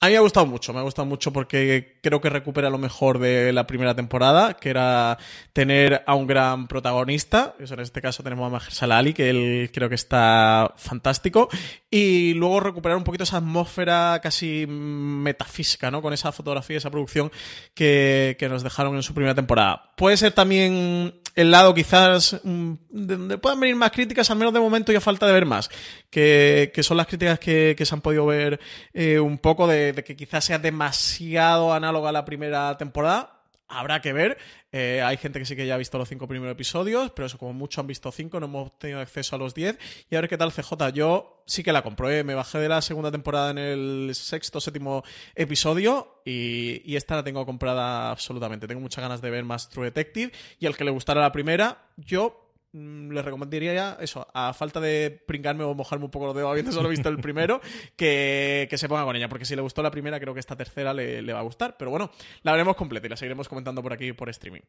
[0.00, 2.76] A mí me ha gustado mucho, me ha gustado mucho porque creo que recupera lo
[2.76, 5.16] mejor de la primera temporada, que era
[5.54, 7.54] tener a un gran protagonista.
[7.58, 11.48] Eso en este caso tenemos a Mahershala Ali, que él creo que está fantástico.
[11.90, 16.02] Y luego recuperar un poquito esa atmósfera casi metafísica, ¿no?
[16.02, 17.32] Con esa fotografía, esa producción
[17.72, 19.94] que, que nos dejaron en su primera temporada.
[19.96, 24.54] Puede ser también el lado quizás mm, de donde puedan venir más críticas, al menos
[24.54, 25.68] de momento ya falta de ver más,
[26.10, 28.60] que, que son las críticas que, que, se han podido ver
[28.92, 33.33] eh, un poco de, de, que quizás sea demasiado análoga a la primera temporada.
[33.68, 34.36] Habrá que ver.
[34.72, 37.38] Eh, hay gente que sí que ya ha visto los cinco primeros episodios, pero eso
[37.38, 39.78] como mucho han visto cinco, no hemos tenido acceso a los diez.
[40.10, 40.92] Y a ver qué tal CJ.
[40.92, 45.02] Yo sí que la compré, me bajé de la segunda temporada en el sexto, séptimo
[45.34, 48.66] episodio y, y, esta la tengo comprada absolutamente.
[48.66, 51.90] Tengo muchas ganas de ver más True Detective y al que le gustara la primera,
[51.96, 52.43] yo
[52.74, 56.88] les recomendaría eso, a falta de pringarme o mojarme un poco los dedos habiendo solo
[56.88, 57.60] visto el primero,
[57.96, 60.92] que, se ponga con ella, porque si le gustó la primera, creo que esta tercera
[60.92, 61.76] le, le va a gustar.
[61.78, 62.10] Pero bueno,
[62.42, 64.62] la veremos completa y la seguiremos comentando por aquí por streaming.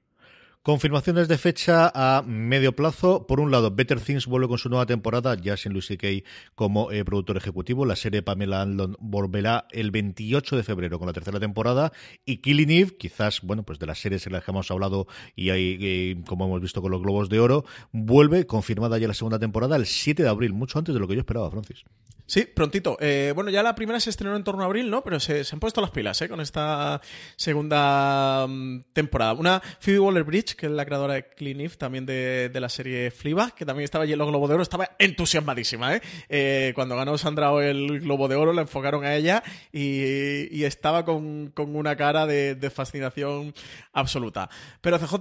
[0.65, 3.27] Confirmaciones de fecha a medio plazo.
[3.27, 6.23] Por un lado, Better Things vuelve con su nueva temporada, ya sin Lucy Kay
[6.55, 7.85] como eh, productor ejecutivo.
[7.85, 11.91] La serie Pamela Andlon volverá el 28 de febrero con la tercera temporada.
[12.25, 15.51] Y Killing Eve, quizás, bueno, pues de las series en las que hemos hablado y
[15.51, 19.37] ahí, eh, como hemos visto con los Globos de Oro, vuelve confirmada ya la segunda
[19.37, 21.85] temporada el 7 de abril, mucho antes de lo que yo esperaba, Francis.
[22.27, 22.97] Sí, prontito.
[22.99, 25.03] Eh, bueno, ya la primera se estrenó en torno a abril, ¿no?
[25.03, 26.27] Pero se, han puesto las pilas, ¿eh?
[26.27, 26.99] Con esta
[27.35, 29.33] segunda mm, temporada.
[29.33, 33.11] Una Phoebe Waller-Bridge, que es la creadora de Clean Eve, también de, de la serie
[33.11, 36.01] Fleabag, que también estaba allí en los Globo de Oro, estaba entusiasmadísima, ¿eh?
[36.27, 41.05] Eh, Cuando ganó Sandra el Globo de Oro, la enfocaron a ella y, y estaba
[41.05, 43.53] con, con una cara de, de fascinación
[43.93, 44.49] absoluta.
[44.81, 45.15] Pero CJ,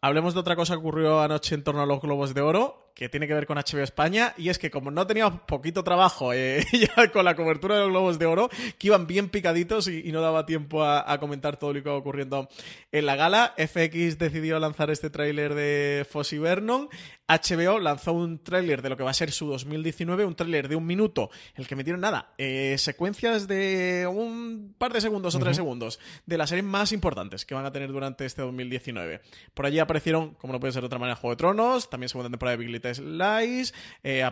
[0.00, 3.10] hablemos de otra cosa que ocurrió anoche en torno a los Globos de Oro, que
[3.10, 6.64] tiene que ver con HBO España, y es que como no teníamos poquito trabajo eh,
[6.72, 10.12] ya con la cobertura de los Globos de Oro, que iban bien picaditos y, y
[10.12, 12.48] no daba tiempo a, a, comentar todo lo que iba ocurriendo
[12.92, 16.88] en la gala, FX decidió lanzar este tráiler de Fossey Vernon,
[17.28, 20.76] HBO lanzó un tráiler de lo que va a ser su 2019, un tráiler de
[20.76, 25.48] un minuto, el que metieron nada, eh, secuencias de un par de segundos o tres
[25.48, 25.56] uh -huh.
[25.56, 29.20] segundos de las series más importantes que van a tener durante este 2019.
[29.52, 32.30] Por allí aparecieron, como no puede ser de otra manera, Juego de Tronos, también segunda
[32.30, 34.22] temporada de Big Little Lies, eh,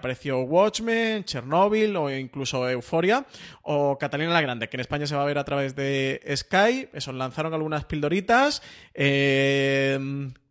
[0.43, 3.27] Watchmen, Chernobyl o incluso Euphoria,
[3.63, 6.89] o Catalina la Grande, que en España se va a ver a través de Sky.
[6.93, 8.63] Eso, lanzaron algunas pildoritas.
[8.95, 9.99] Eh,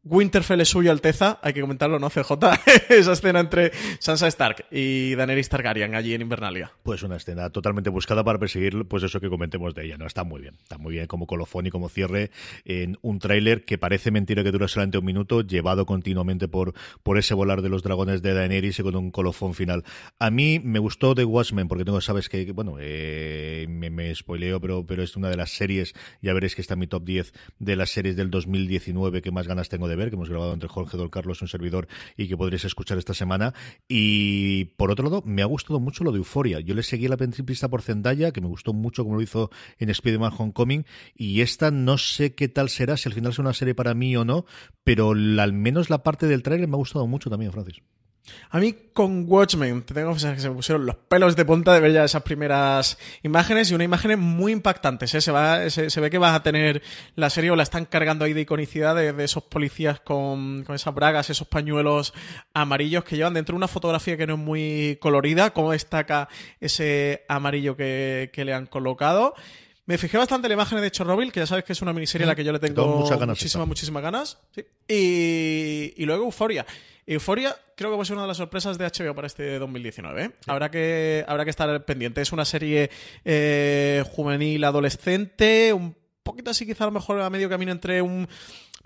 [0.05, 2.09] Winterfell es suyo, Alteza, hay que comentarlo, ¿no?
[2.09, 2.33] CJ,
[2.89, 6.73] esa escena entre Sansa Stark y Daenerys Targaryen allí en Invernalia.
[6.83, 10.05] Pues una escena totalmente buscada para perseguir, pues eso que comentemos de ella, ¿no?
[10.05, 12.31] Está muy bien, está muy bien como colofón y como cierre
[12.65, 17.17] en un tráiler que parece mentira que dura solamente un minuto, llevado continuamente por, por
[17.17, 19.85] ese volar de los dragones de Daenerys y con un colofón final.
[20.19, 24.59] A mí me gustó The Watchmen, porque tengo, sabes que, bueno, eh, me, me spoileo,
[24.59, 27.33] pero, pero es una de las series, ya veréis que está en mi top 10
[27.59, 30.69] de las series del 2019 que más ganas tengo de ver, que hemos grabado entre
[30.69, 33.53] Jorge Don Carlos, un servidor, y que podréis escuchar esta semana.
[33.87, 36.59] Y por otro lado, me ha gustado mucho lo de Euforia.
[36.59, 39.89] Yo le seguí la pista por Zendaya, que me gustó mucho como lo hizo en
[39.89, 43.75] Spider-Man Homecoming, y esta no sé qué tal será, si al final es una serie
[43.75, 44.45] para mí o no,
[44.83, 47.81] pero al menos la parte del trailer me ha gustado mucho también, Francis.
[48.51, 51.73] A mí con Watchmen, te tengo que que se me pusieron los pelos de punta
[51.73, 55.13] de ver ya esas primeras imágenes y unas imágenes muy impactantes.
[55.15, 55.21] ¿eh?
[55.21, 56.81] Se, va, se, se, ve que vas a tener
[57.15, 60.75] la serie o la están cargando ahí de iconicidad de, de esos policías con, con,
[60.75, 62.13] esas bragas, esos pañuelos
[62.53, 66.29] amarillos que llevan dentro una fotografía que no es muy colorida, cómo destaca
[66.61, 69.33] ese amarillo que, que le han colocado.
[69.85, 72.23] Me fijé bastante en la imagen de Chernobyl, que ya sabes que es una miniserie
[72.23, 74.37] a la que yo le tengo ganas muchísimas, muchísimas ganas.
[74.55, 74.63] Sí.
[74.87, 76.65] Y, y luego Euforia.
[77.05, 80.23] Euforia creo que va a ser una de las sorpresas de HBO para este 2019.
[80.23, 80.31] ¿eh?
[80.33, 80.51] Sí.
[80.51, 82.21] Habrá, que, habrá que estar pendiente.
[82.21, 82.89] Es una serie
[83.25, 88.27] eh, juvenil adolescente, un poquito así quizá a lo mejor a medio camino entre un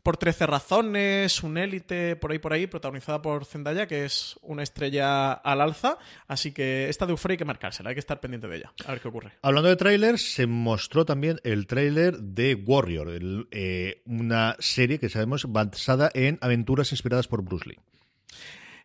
[0.07, 4.63] por 13 razones, un élite por ahí por ahí, protagonizada por Zendaya, que es una
[4.63, 5.97] estrella al alza.
[6.29, 8.71] Así que esta de Euphoria hay que marcársela, hay que estar pendiente de ella.
[8.85, 9.33] A ver qué ocurre.
[9.41, 15.09] Hablando de trailers, se mostró también el trailer de Warrior, el, eh, una serie que
[15.09, 17.79] sabemos basada en aventuras inspiradas por Bruce Lee.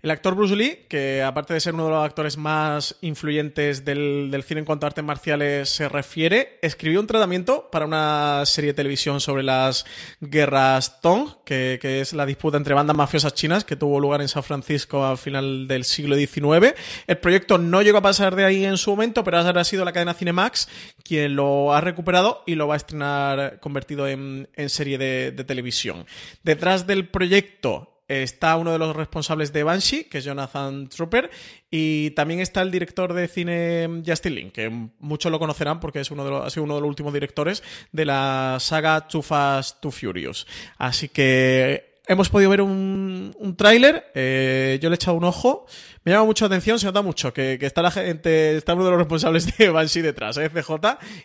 [0.03, 4.35] El actor Bruce Lee, que aparte de ser uno de los actores más influyentes del,
[4.45, 8.75] cine en cuanto a artes marciales se refiere, escribió un tratamiento para una serie de
[8.75, 9.87] televisión sobre las
[10.21, 14.43] guerras Tong, que, es la disputa entre bandas mafiosas chinas que tuvo lugar en San
[14.43, 16.75] Francisco a final del siglo XIX.
[17.07, 19.85] El proyecto no llegó a pasar de ahí en su momento, pero ahora ha sido
[19.85, 20.69] la cadena Cinemax
[21.05, 26.07] quien lo ha recuperado y lo va a estrenar convertido en, serie de televisión.
[26.43, 31.31] Detrás del proyecto está uno de los responsables de Banshee, que es Jonathan Trooper,
[31.71, 36.11] y también está el director de cine Justin Lin, que muchos lo conocerán porque es
[36.11, 39.91] uno de ha sido uno de los últimos directores de la saga Too Fast, Too
[39.91, 40.47] Furious.
[40.79, 45.67] Así que hemos podido ver un, un tráiler, eh, yo le he echado un ojo,
[46.05, 48.91] me llama mucho la atención, se nota mucho que, que, está la está uno de
[48.91, 50.51] los responsables de Banshee detrás, ¿eh?
[50.51, 50.73] CJ,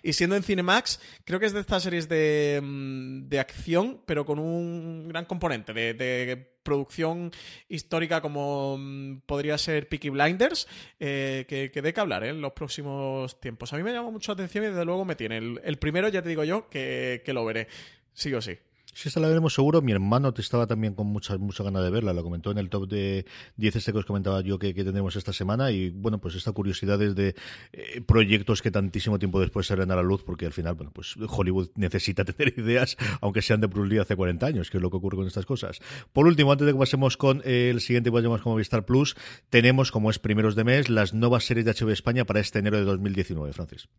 [0.04, 4.40] y siendo en Cinemax, creo que es de estas series de, de acción, pero con
[4.40, 7.32] un gran componente de producción
[7.70, 10.68] histórica como mm, podría ser Peaky Blinders,
[11.00, 12.30] eh, que, que dé que hablar ¿eh?
[12.30, 13.72] en los próximos tiempos.
[13.72, 15.38] A mí me llama mucho la atención y desde luego me tiene.
[15.38, 17.70] El, el primero, ya te digo yo, que, que lo veré,
[18.14, 18.58] sí o sí.
[18.98, 21.92] Si esta la veremos seguro, mi hermano te estaba también con mucha, mucha ganas de
[21.92, 24.84] verla, lo comentó en el top de 10 este que os comentaba yo que, que
[24.84, 27.36] tendremos esta semana y bueno, pues esta curiosidad es de
[27.74, 31.14] eh, proyectos que tantísimo tiempo después salen a la luz porque al final, bueno, pues
[31.16, 34.98] Hollywood necesita tener ideas, aunque sean de Bruce hace 40 años, que es lo que
[34.98, 35.78] ocurre con estas cosas.
[36.12, 39.16] Por último, antes de que pasemos con el siguiente, vayamos como Vistar Plus,
[39.52, 42.78] tenemos, como es primeros de mes, las nuevas series de HBO España para este enero
[42.78, 43.90] de 2019, Francis.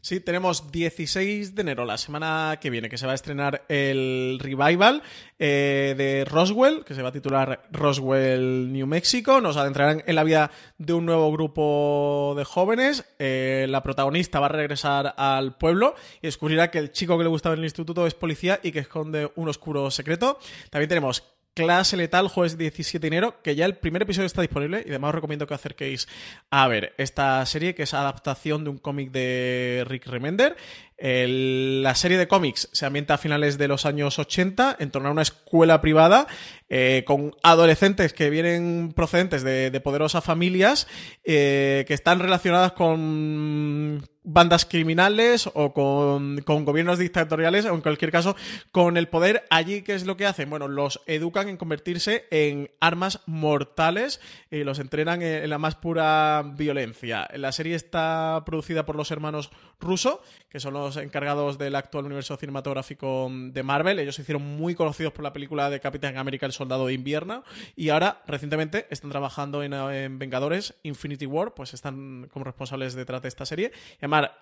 [0.00, 4.38] Sí, tenemos 16 de enero, la semana que viene, que se va a estrenar el
[4.46, 5.02] revival
[5.38, 9.40] eh, de Roswell, que se va a titular Roswell New Mexico.
[9.40, 13.04] Nos adentrarán en la vida de un nuevo grupo de jóvenes.
[13.18, 17.30] Eh, la protagonista va a regresar al pueblo y descubrirá que el chico que le
[17.30, 20.38] gustaba en el instituto es policía y que esconde un oscuro secreto.
[20.70, 21.22] También tenemos
[21.56, 25.08] Clase Letal, jueves 17 de enero, que ya el primer episodio está disponible y además
[25.08, 26.06] os recomiendo que acerquéis
[26.50, 30.54] a ver esta serie que es adaptación de un cómic de Rick Remender.
[30.98, 35.12] La serie de cómics se ambienta a finales de los años 80 en torno a
[35.12, 36.26] una escuela privada
[36.68, 40.86] eh, con adolescentes que vienen procedentes de, de poderosas familias
[41.24, 48.10] eh, que están relacionadas con bandas criminales o con, con gobiernos dictatoriales o en cualquier
[48.10, 48.34] caso
[48.72, 52.70] con el poder allí qué es lo que hacen bueno los educan en convertirse en
[52.80, 57.28] armas mortales y los entrenan en, la más pura violencia.
[57.34, 62.36] La serie está producida por los hermanos Russo que son los encargados del actual universo
[62.36, 63.98] cinematográfico de Marvel.
[63.98, 67.44] Ellos se hicieron muy conocidos por la película de Capitán América el soldado de invierno
[67.76, 73.22] y ahora recientemente están trabajando en, en Vengadores Infinity War pues están como responsables detrás
[73.22, 73.72] de esta serie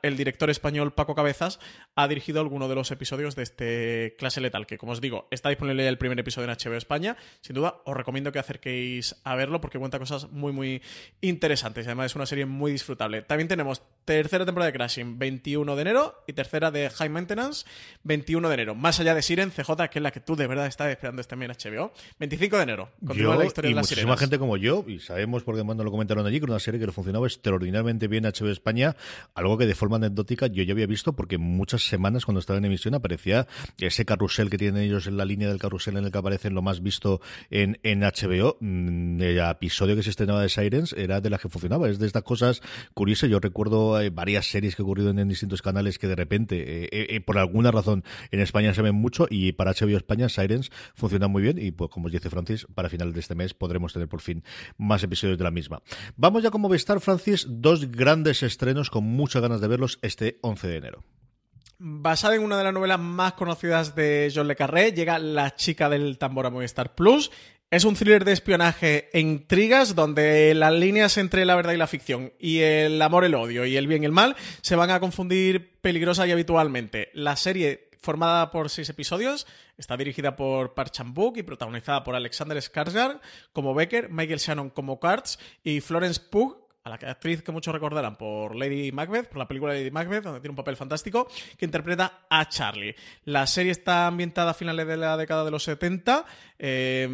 [0.03, 1.61] el director español Paco Cabezas
[1.95, 5.49] ha dirigido alguno de los episodios de este Clase Letal, que como os digo, está
[5.49, 7.17] disponible el primer episodio en HBO España.
[7.41, 10.83] Sin duda, os recomiendo que acerquéis a verlo porque cuenta cosas muy, muy
[11.21, 11.87] interesantes.
[11.87, 13.23] Además, es una serie muy disfrutable.
[13.23, 17.67] También tenemos tercera temporada de Crashing, 21 de enero, y tercera de High Maintenance,
[18.03, 18.75] 21 de enero.
[18.75, 21.35] Más allá de Siren, CJ, que es la que tú de verdad estás esperando este
[21.35, 22.91] también en HBO, 25 de enero.
[23.05, 24.21] Continúa la historia y de las muchísima sirenas.
[24.21, 26.93] gente como yo, y sabemos porque nos lo comentaron allí, que era una serie que
[26.93, 28.97] funcionaba extraordinariamente bien en HBO España,
[29.35, 32.65] algo que de forma anecdótica yo ya había visto porque muchas semanas cuando estaba en
[32.65, 33.47] emisión aparecía
[33.79, 36.63] ese carrusel que tienen ellos en la línea del carrusel en el que aparecen lo
[36.63, 38.57] más visto en, en HBO.
[38.61, 41.89] Mm, El episodio que se estrenaba de Sirens era de las que funcionaba.
[41.89, 42.63] Es de estas cosas
[42.95, 43.31] curiosas.
[43.31, 47.21] Yo recuerdo eh, varias series que ocurrieron en distintos canales que de repente, eh, eh,
[47.21, 51.43] por alguna razón, en España se ven mucho y para HBO España Sirens funciona muy
[51.43, 54.43] bien y pues como dice Francis, para finales de este mes podremos tener por fin
[54.77, 55.83] más episodios de la misma.
[56.17, 60.69] Vamos ya con Movistar, Francis, dos grandes estrenos con muchas ganas de verlos este 11
[60.69, 61.05] de enero.
[61.79, 65.89] Basada en una de las novelas más conocidas de John Le Carré, llega La chica
[65.89, 67.31] del tambor a Movistar Plus.
[67.71, 71.89] Es un thriller de espionaje e intrigas donde las líneas entre la verdad y la
[71.89, 75.01] ficción y el amor, el odio y el bien y el mal se van a
[75.01, 77.11] confundir peligrosa y habitualmente.
[77.15, 82.59] La serie formada por seis episodios, está dirigida por Park Chan-wook y protagonizada por Alexander
[82.59, 83.21] Skarsgård
[83.53, 88.17] como Becker, Michael Shannon como Kurtz y Florence Pugh a la actriz que muchos recordarán
[88.17, 92.27] por Lady Macbeth, por la película Lady Macbeth, donde tiene un papel fantástico, que interpreta
[92.29, 92.95] a Charlie.
[93.25, 96.27] La serie está ambientada a finales de la década de los 70,
[96.59, 97.09] eh,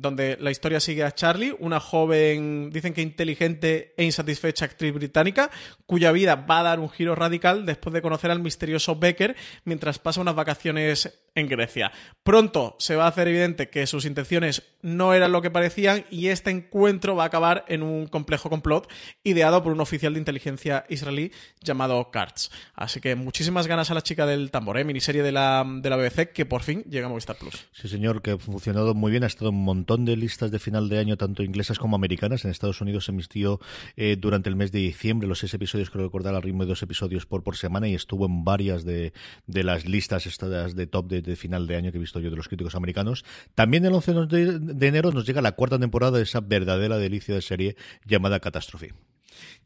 [0.00, 5.52] donde la historia sigue a Charlie, una joven, dicen que inteligente e insatisfecha actriz británica,
[5.86, 10.00] cuya vida va a dar un giro radical después de conocer al misterioso Becker mientras
[10.00, 11.92] pasa unas vacaciones en Grecia.
[12.22, 16.28] Pronto se va a hacer evidente que sus intenciones no eran lo que parecían y
[16.28, 18.90] este encuentro va a acabar en un complejo complot
[19.24, 22.50] ideado por un oficial de inteligencia israelí llamado Kurtz.
[22.74, 24.84] Así que muchísimas ganas a la chica del tambor, ¿eh?
[24.84, 27.66] miniserie de la, de la BBC que por fin llega a Movistar Plus.
[27.72, 29.24] Sí, señor, que ha funcionado muy bien.
[29.24, 32.44] Ha estado en un montón de listas de final de año, tanto inglesas como americanas.
[32.44, 33.60] En Estados Unidos se emitió
[33.96, 36.82] eh, durante el mes de diciembre los seis episodios, creo recordar, al ritmo de dos
[36.82, 39.12] episodios por, por semana y estuvo en varias de,
[39.46, 42.30] de las listas estas de top de, de, final de año que he visto yo
[42.30, 43.24] de los críticos americanos.
[43.54, 47.34] También el 11 de, de enero nos llega la cuarta temporada de esa verdadera delicia
[47.34, 48.92] de serie llamada Catástrofe.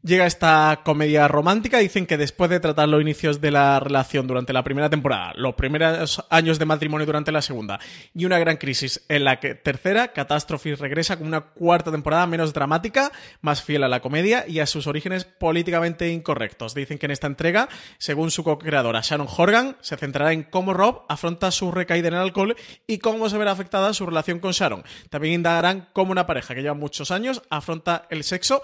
[0.03, 1.79] Llega esta comedia romántica.
[1.79, 5.55] Dicen que después de tratar los inicios de la relación durante la primera temporada, los
[5.55, 7.79] primeros años de matrimonio durante la segunda
[8.13, 12.53] y una gran crisis en la que tercera, Catástrofe regresa con una cuarta temporada menos
[12.53, 16.75] dramática, más fiel a la comedia y a sus orígenes políticamente incorrectos.
[16.75, 21.05] Dicen que en esta entrega, según su co-creadora Sharon Horgan, se centrará en cómo Rob
[21.09, 22.55] afronta su recaída en el alcohol
[22.85, 24.83] y cómo se verá afectada su relación con Sharon.
[25.09, 28.61] También indagarán cómo una pareja que lleva muchos años afronta el sexo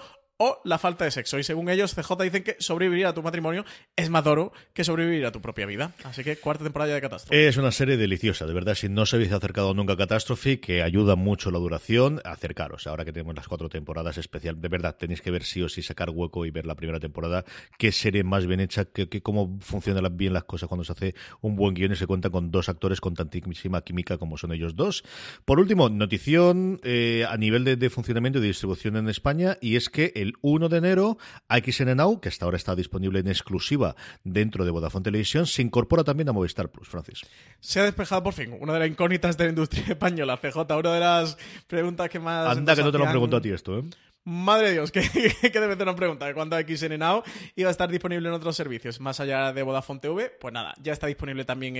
[0.64, 1.38] la falta de sexo.
[1.38, 3.64] Y según ellos, CJ dicen que sobrevivir a tu matrimonio
[3.96, 5.92] es más duro que sobrevivir a tu propia vida.
[6.04, 7.48] Así que cuarta temporada de Catástrofe.
[7.48, 8.74] Es una serie deliciosa, de verdad.
[8.74, 12.86] Si no os habéis acercado nunca a Catástrofe, que ayuda mucho la duración, acercaros.
[12.86, 15.82] Ahora que tenemos las cuatro temporadas especial, de verdad, tenéis que ver sí o sí
[15.82, 17.44] sacar hueco y ver la primera temporada.
[17.78, 21.56] Qué serie más bien hecha, que cómo funcionan bien las cosas cuando se hace un
[21.56, 25.04] buen guion y se cuenta con dos actores con tantísima química como son ellos dos.
[25.44, 29.76] Por último, notición eh, a nivel de, de funcionamiento y de distribución en España, y
[29.76, 31.18] es que el 1 de enero,
[31.48, 36.04] XN Now, que hasta ahora está disponible en exclusiva dentro de Vodafone Televisión, se incorpora
[36.04, 37.22] también a Movistar Plus, Francis.
[37.60, 40.92] Se ha despejado por fin una de las incógnitas de la industria española, CJ, una
[40.92, 42.56] de las preguntas que más...
[42.56, 43.84] Anda, que no te lo han preguntado a ti esto, ¿eh?
[44.26, 47.22] Madre de Dios, que, que debe tener una pregunta de cuándo XN Now
[47.56, 50.30] iba a estar disponible en otros servicios, más allá de Vodafone TV.
[50.40, 51.76] Pues nada, ya está disponible también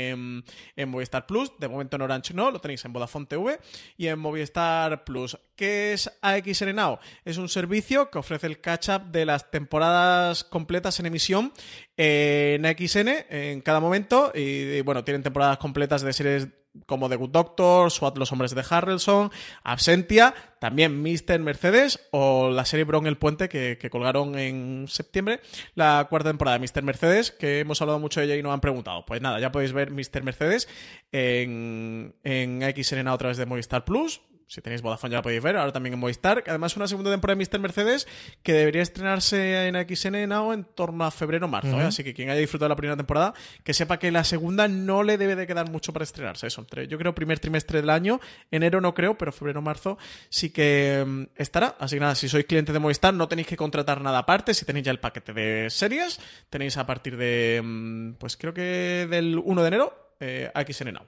[0.77, 1.53] en, Movistar Plus.
[1.59, 3.59] De momento en Orange no, lo tenéis en Vodafone TV
[3.97, 5.39] y en Movistar Plus.
[5.57, 6.99] ¿Qué es AXN Now?
[7.25, 11.53] Es un servicio que ofrece el catch-up de las temporadas completas en emisión
[11.97, 14.33] en AXN en cada momento.
[14.35, 16.49] Y bueno, tienen temporadas completas de series
[16.87, 19.31] como The Good Doctor, SWAT Los Hombres de Harrelson,
[19.63, 21.39] Absentia, también Mr.
[21.39, 25.41] Mercedes o la serie Bron el Puente que, colgaron en septiembre,
[25.75, 26.83] la cuarta temporada de Mr.
[26.83, 29.05] Mercedes, que hemos hablado mucho de ella y nos han preguntado.
[29.07, 30.23] Pues nada, ya podéis ver Mr.
[30.23, 30.69] Mercedes
[31.13, 35.57] en, en XN a través de Movistar Plus si tenéis Vodafone ya la podéis ver,
[35.57, 36.45] ahora también en Movistar.
[36.47, 37.61] Además, una segunda temporada de Mr.
[37.61, 38.07] Mercedes
[38.43, 41.81] que debería estrenarse en XN Now en torno a febrero-marzo.
[41.81, 41.85] ¿eh?
[41.85, 45.03] Así que quien haya disfrutado de la primera temporada, que sepa que la segunda no
[45.03, 46.47] le debe de quedar mucho para estrenarse.
[46.47, 51.23] Eso, yo creo primer trimestre del año, enero no creo, pero febrero-marzo sí que mm,
[51.37, 51.77] estará.
[51.79, 54.55] Así que nada, si sois cliente de Movistar, no tenéis que contratar nada aparte.
[54.55, 56.21] Si tenéis ya el paquete de series,
[56.51, 61.07] tenéis a partir de, mm, pues creo que del 1 de enero, eh, XN Now.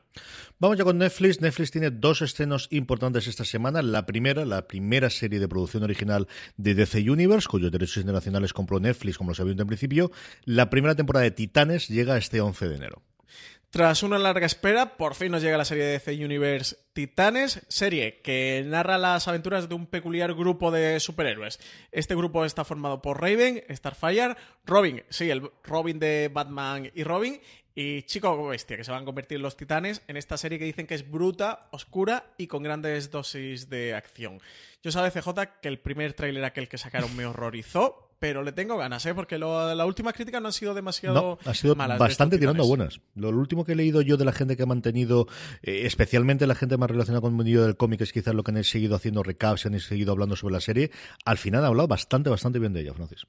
[0.58, 1.40] Vamos ya con Netflix.
[1.40, 3.82] Netflix tiene dos estrenos importantes esta semana.
[3.82, 8.80] La primera, la primera serie de producción original de DC Universe, cuyos derechos internacionales compró
[8.80, 10.10] Netflix, como lo sabíamos en principio.
[10.44, 13.02] La primera temporada de Titanes llega este 11 de enero.
[13.70, 18.22] Tras una larga espera, por fin nos llega la serie de DC Universe Titanes, serie
[18.22, 21.58] que narra las aventuras de un peculiar grupo de superhéroes.
[21.92, 27.38] Este grupo está formado por Raven, Starfire, Robin, sí, el Robin de Batman y Robin,
[27.76, 30.64] y Chico Bestia, que se van a convertir en los titanes en esta serie que
[30.64, 34.40] dicen que es bruta, oscura y con grandes dosis de acción.
[34.82, 38.78] Yo sabía, CJ, que el primer tráiler aquel que sacaron me horrorizó, pero le tengo
[38.78, 39.14] ganas, ¿eh?
[39.14, 43.00] Porque lo, la última crítica no han sido demasiado no, ha sido bastante tirando buenas.
[43.14, 45.28] Lo, último que he leído yo de la gente que ha mantenido,
[45.62, 48.52] eh, especialmente la gente más relacionada con el mundo del cómic, es quizás lo que
[48.52, 50.90] han seguido haciendo recaps, han seguido hablando sobre la serie,
[51.26, 53.26] al final ha hablado bastante, bastante bien de ella, Francis.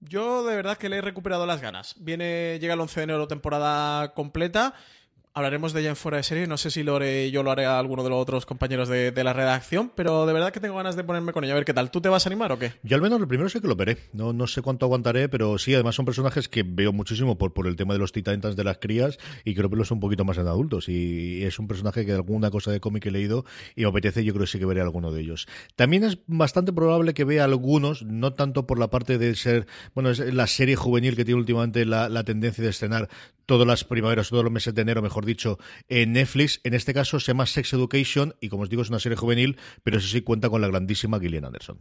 [0.00, 1.94] Yo de verdad que le he recuperado las ganas.
[1.98, 4.74] Viene, llega el 11 de enero temporada completa.
[5.36, 6.46] Hablaremos de ella en fuera de serie.
[6.46, 9.12] No sé si lo haré, yo lo haré a alguno de los otros compañeros de,
[9.24, 11.54] la redacción, pero de verdad que tengo ganas de ponerme con ella.
[11.54, 11.90] A ver qué tal.
[11.90, 12.74] ¿Tú te vas a animar o qué?
[12.84, 13.98] Yo al menos lo primero sé que lo veré.
[14.12, 17.66] No, no sé cuánto aguantaré, pero sí, además son personajes que veo muchísimo por, por
[17.66, 20.38] el tema de los titans de las crías y creo que los un poquito más
[20.38, 20.88] en adultos.
[20.88, 24.22] Y, es un personaje que de alguna cosa de cómic he leído y me apetece,
[24.22, 25.48] yo creo que sí que veré alguno de ellos.
[25.74, 29.66] También es bastante probable que vea algunos, no tanto por la parte de ser,
[29.96, 33.08] bueno, es la serie juvenil que tiene últimamente la, la tendencia de estrenar
[33.46, 35.58] todas las primaveras, todos los meses de enero, mejor dicho,
[35.88, 36.60] en Netflix.
[36.64, 39.58] En este caso se llama Sex Education y, como os digo, es una serie juvenil,
[39.82, 41.80] pero eso sí cuenta con la grandísima Gillian Anderson.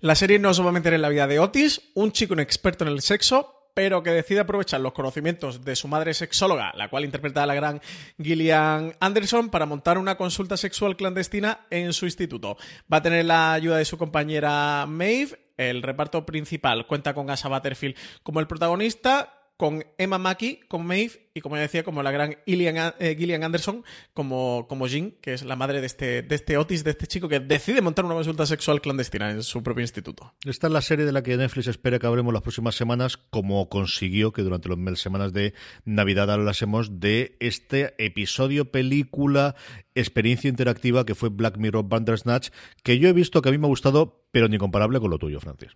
[0.00, 2.84] La serie no se va a meter en la vida de Otis, un chico experto
[2.84, 7.04] en el sexo, pero que decide aprovechar los conocimientos de su madre sexóloga, la cual
[7.04, 7.80] interpreta a la gran
[8.20, 12.56] Gillian Anderson, para montar una consulta sexual clandestina en su instituto.
[12.92, 15.38] Va a tener la ayuda de su compañera Maeve.
[15.56, 21.29] El reparto principal cuenta con Asa Butterfield como el protagonista, con Emma Mackey como Maeve
[21.40, 23.82] y como decía, como la gran Gillian, eh, Gillian Anderson
[24.12, 27.30] como, como Jean, que es la madre de este, de este Otis, de este chico
[27.30, 30.34] que decide montar una consulta sexual clandestina en su propio instituto.
[30.44, 33.70] Esta es la serie de la que Netflix espera que hablemos las próximas semanas, como
[33.70, 35.54] consiguió que durante las semanas de
[35.86, 39.54] Navidad hablásemos de este episodio, película,
[39.94, 42.50] experiencia interactiva que fue Black Mirror Bandersnatch,
[42.82, 45.18] que yo he visto que a mí me ha gustado, pero ni comparable con lo
[45.18, 45.70] tuyo, Francis.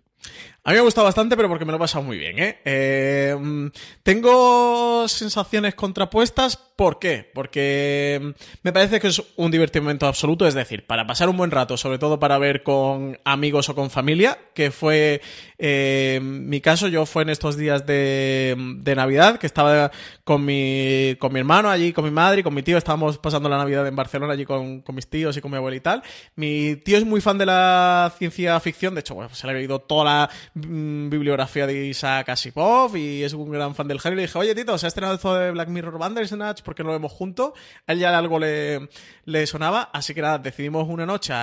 [0.63, 2.39] A mí me ha gustado bastante, pero porque me lo he pasado muy bien.
[2.39, 2.61] ¿eh?
[2.65, 3.67] eh mm,
[4.03, 5.07] tengo
[5.75, 6.57] contrapuestas.
[6.75, 7.29] ¿Por qué?
[7.33, 8.29] Porque mm,
[8.63, 11.99] me parece que es un divertimento absoluto, es decir, para pasar un buen rato, sobre
[11.99, 15.21] todo para ver con amigos o con familia, que fue
[15.57, 19.89] eh, mi caso, yo fue en estos días de, de, Navidad, que estaba
[20.25, 23.47] con mi, con mi hermano allí, con mi madre y con mi tío, estábamos pasando
[23.47, 26.03] la Navidad en Barcelona allí con, mis tíos y con mi abuela y tal.
[26.35, 29.55] Mi tío es muy fan de la ciencia ficción, de hecho, bueno, se le ha
[29.55, 34.17] leído toda la mm, bibliografía de Isaac Asimov y es un gran fan del género.
[34.17, 36.87] Le dije, oye, Tito, se ha estrenado esto de Black Mirror Bandersnatch, ¿por qué no
[36.87, 37.53] lo vemos juntos?
[37.87, 38.89] A él ya algo le,
[39.23, 41.33] le sonaba, así que nada, decidimos una noche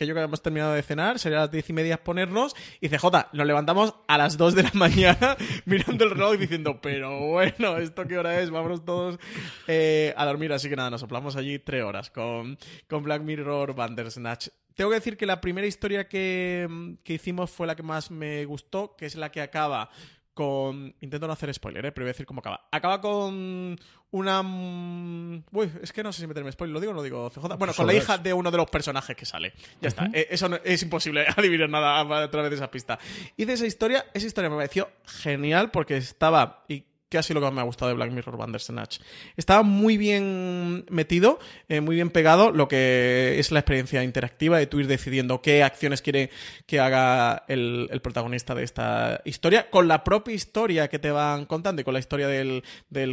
[0.00, 3.28] que yo que habíamos terminado de cenar, sería las diez y media ponernos, y Jota,
[3.34, 8.06] nos levantamos a las dos de la mañana mirando el reloj diciendo, pero bueno, ¿esto
[8.08, 8.48] qué hora es?
[8.48, 9.18] Vámonos todos
[9.66, 12.56] eh, a dormir, así que nada, nos soplamos allí tres horas con,
[12.88, 14.48] con Black Mirror Bandersnatch.
[14.74, 18.46] Tengo que decir que la primera historia que, que hicimos fue la que más me
[18.46, 19.90] gustó, que es la que acaba
[20.34, 20.94] con.
[21.00, 21.92] Intento no hacer spoiler, ¿eh?
[21.92, 22.68] pero voy a decir cómo acaba.
[22.70, 23.78] Acaba con
[24.10, 24.40] una.
[24.40, 27.56] Uy, es que no sé si meterme spoiler, ¿lo digo o no digo CJ?
[27.58, 29.52] Bueno, con la hija de uno de los personajes que sale.
[29.80, 30.08] Ya está.
[30.12, 32.98] Eh, eso es imposible adivinar nada a través de esa pista.
[33.36, 36.64] Y de esa historia, esa historia me pareció genial porque estaba.
[36.68, 39.00] Y que ha sido lo que más me ha gustado de Black Mirror Bandersnatch.
[39.36, 44.68] Estaba muy bien metido, eh, muy bien pegado lo que es la experiencia interactiva de
[44.68, 46.30] tú ir decidiendo qué acciones quiere
[46.66, 51.82] que haga el, protagonista de esta historia, con la propia historia que te van contando
[51.82, 52.62] y con la historia del,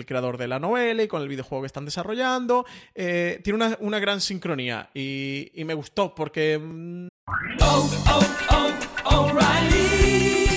[0.05, 2.65] creador de la novela y con el videojuego que están desarrollando.
[2.93, 6.59] Eh, tiene una, gran sincronía y, me gustó porque...
[6.59, 7.07] Mm,
[7.61, 8.73] oh, oh,
[9.05, 10.56] oh,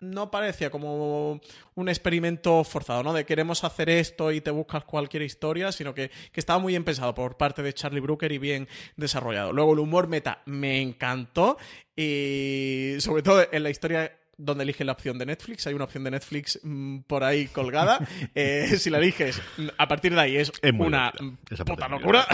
[0.00, 1.40] no parecía como
[1.74, 3.12] un experimento forzado, ¿no?
[3.12, 6.84] De queremos hacer esto y te buscas cualquier historia, sino que, que, estaba muy bien
[6.84, 9.52] pensado por parte de Charlie Brooker y bien desarrollado.
[9.52, 11.58] Luego el humor meta me encantó
[11.96, 15.66] y sobre todo en la historia donde elige la opción de Netflix.
[15.66, 17.98] Hay una opción de Netflix mmm, por ahí colgada.
[18.34, 19.40] Eh, si la eliges,
[19.78, 21.12] a partir de ahí es, es una
[21.50, 22.24] Esa puta locura.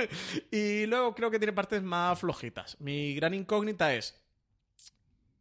[0.50, 2.78] y luego creo que tiene partes más flojitas.
[2.78, 4.14] Mi gran incógnita es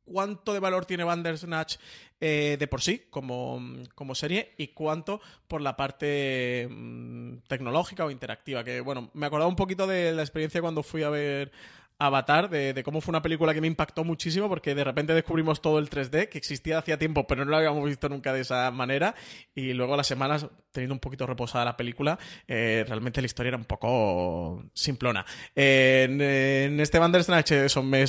[0.06, 1.78] cuánto de valor tiene Bandersnatch
[2.22, 3.62] eh, de por sí como,
[3.94, 8.64] como, serie y cuánto por la parte mmm, tecnológica o interactiva.
[8.64, 11.52] Que bueno, me acordaba un poquito de la experiencia cuando fui a ver
[11.98, 15.80] Avatar, de, cómo fue una película que me impactó muchísimo porque de repente descubrimos todo
[15.80, 19.16] el 3D que existía hacía tiempo, pero no lo habíamos visto nunca de esa manera.
[19.54, 23.58] Y luego las semanas, teniendo un poquito reposada la película, eh, realmente la historia era
[23.58, 25.26] un poco simplona.
[25.56, 28.04] En, en, este Bandersnatch, eso me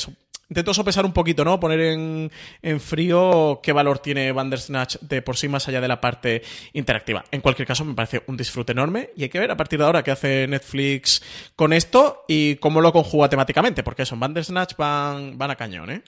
[0.49, 1.59] intento sopesar un poquito, ¿no?
[1.59, 2.31] Poner en,
[2.63, 6.43] en, frío qué valor tiene Bandersnatch de por sí más allá de la parte
[6.73, 7.25] interactiva.
[7.31, 9.85] En cualquier caso, me parece un disfrute enorme y hay que ver a partir de
[9.85, 11.23] ahora qué hace Netflix
[11.57, 15.91] con esto y cómo lo conjuga temáticamente, porque eso, en Bandersnatch van, van a cañón,
[15.91, 16.03] ¿eh?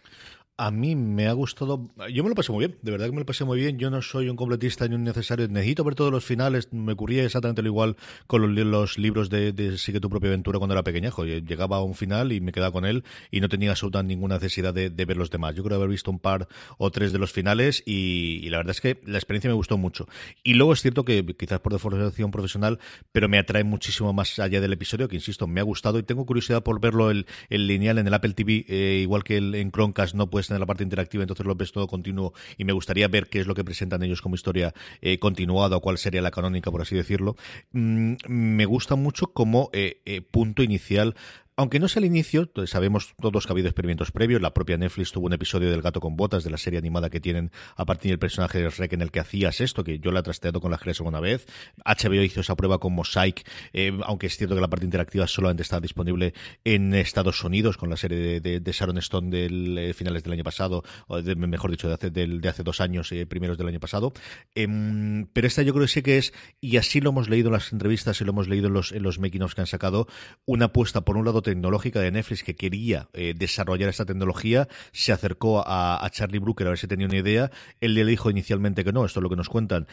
[0.60, 1.88] A mí me ha gustado.
[2.12, 3.78] Yo me lo pasé muy bien, de verdad que me lo pasé muy bien.
[3.78, 5.46] Yo no soy un completista ni un necesario.
[5.46, 6.72] Necesito ver todos los finales.
[6.72, 7.96] Me ocurría exactamente lo igual
[8.26, 11.24] con los, libros de, de, Sigue tu propia aventura cuando era pequeñajo.
[11.24, 14.74] Llegaba a un final y me quedaba con él y no tenía absolutamente ninguna necesidad
[14.74, 15.54] de, ver los demás.
[15.54, 18.72] Yo creo haber visto un par o tres de los finales y, y, la verdad
[18.72, 20.08] es que la experiencia me gustó mucho.
[20.42, 22.80] Y luego es cierto que quizás por deformación profesional,
[23.12, 26.26] pero me atrae muchísimo más allá del episodio, que insisto, me ha gustado y tengo
[26.26, 29.70] curiosidad por verlo el, el lineal en el Apple TV, eh, igual que el, en
[29.70, 33.08] Chromecast no puedes en la parte interactiva, entonces lo ves todo continuo y me gustaría
[33.08, 36.30] ver qué es lo que presentan ellos como historia eh, continuada o cuál sería la
[36.30, 37.36] canónica, por así decirlo.
[37.72, 41.14] Mm, me gusta mucho como eh, eh, punto inicial
[41.58, 44.40] aunque no sea el inicio, sabemos todos que ha habido experimentos previos.
[44.40, 47.18] La propia Netflix tuvo un episodio del gato con botas de la serie animada que
[47.18, 50.20] tienen a partir del personaje de Shrek en el que hacías esto, que yo la
[50.20, 51.46] he trasteado con la Jerez una vez.
[51.84, 55.64] HBO hizo esa prueba con Mosaic, eh, aunque es cierto que la parte interactiva solamente
[55.64, 56.32] está disponible
[56.62, 60.84] en Estados Unidos con la serie de, Sharon Stone del eh, finales del año pasado,
[61.08, 64.12] o de, mejor dicho, de hace, dos años, eh, primeros del año pasado.
[64.54, 67.54] Eh, pero esta yo creo que sí que es, y así lo hemos leído en
[67.54, 70.06] las entrevistas y lo hemos leído en los, en los making-ofs que han sacado,
[70.46, 75.12] una apuesta por un lado tecnológica de Netflix que quería eh, desarrollar esta tecnología, se
[75.12, 77.50] acercó a, a, Charlie Brooker a ver si tenía una idea.
[77.80, 79.86] Él le dijo inicialmente que no, esto es lo que nos cuentan,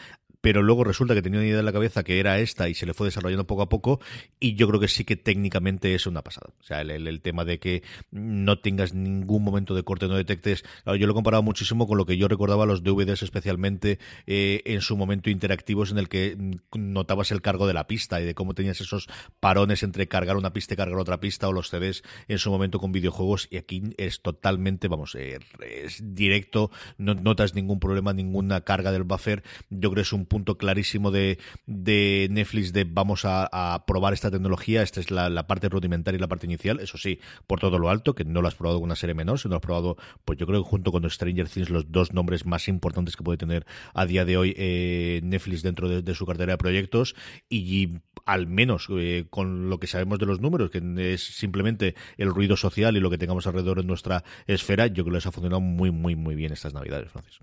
[0.46, 2.86] pero luego resulta que tenía una idea en la cabeza que era esta y se
[2.86, 3.98] le fue desarrollando poco a poco
[4.38, 6.52] y yo creo que sí que técnicamente es una pasada.
[6.60, 7.82] O sea, el, tema de que
[8.12, 12.06] no tengas ningún momento de corte, no detectes, yo lo he comparado muchísimo con lo
[12.06, 16.36] que yo recordaba los DVDs especialmente eh, en su momento interactivos en el que
[16.72, 19.08] notabas el cargo de la pista y de cómo tenías esos
[19.40, 22.78] parones entre cargar una pista y cargar otra pista o los CDs en su momento
[22.78, 28.60] con videojuegos y aquí es totalmente, vamos, eh, es directo, no notas ningún problema, ninguna
[28.60, 29.42] carga del buffer.
[29.70, 34.82] Yo creo que es un punto clarísimo de, Netflix de vamos a, probar esta tecnología.
[34.82, 36.80] Esta es la, parte rudimentaria y la parte inicial.
[36.80, 39.38] Eso sí, por todo lo alto, que no lo has probado con una serie menor,
[39.38, 42.46] sino lo has probado, pues yo creo que junto con Stranger Things, los dos nombres
[42.46, 46.52] más importantes que puede tener a día de hoy eh, Netflix dentro de, su cartera
[46.52, 47.14] de proyectos.
[47.48, 50.80] Y, y al menos eh, con lo que sabemos de los números, que
[51.12, 55.06] es simplemente el ruido social y lo que tengamos alrededor en nuestra esfera, yo creo
[55.06, 57.40] que les ha funcionado muy, muy, muy bien estas navidades, Francis.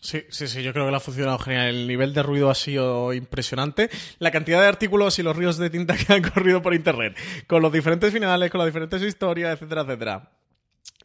[0.00, 1.68] Sí, sí, sí, yo creo que le ha funcionado genial.
[1.68, 3.90] El nivel de ruido ha sido impresionante.
[4.18, 7.16] La cantidad de artículos y los ríos de tinta que han corrido por internet,
[7.46, 10.30] con los diferentes finales, con las diferentes historias, etcétera, etcétera.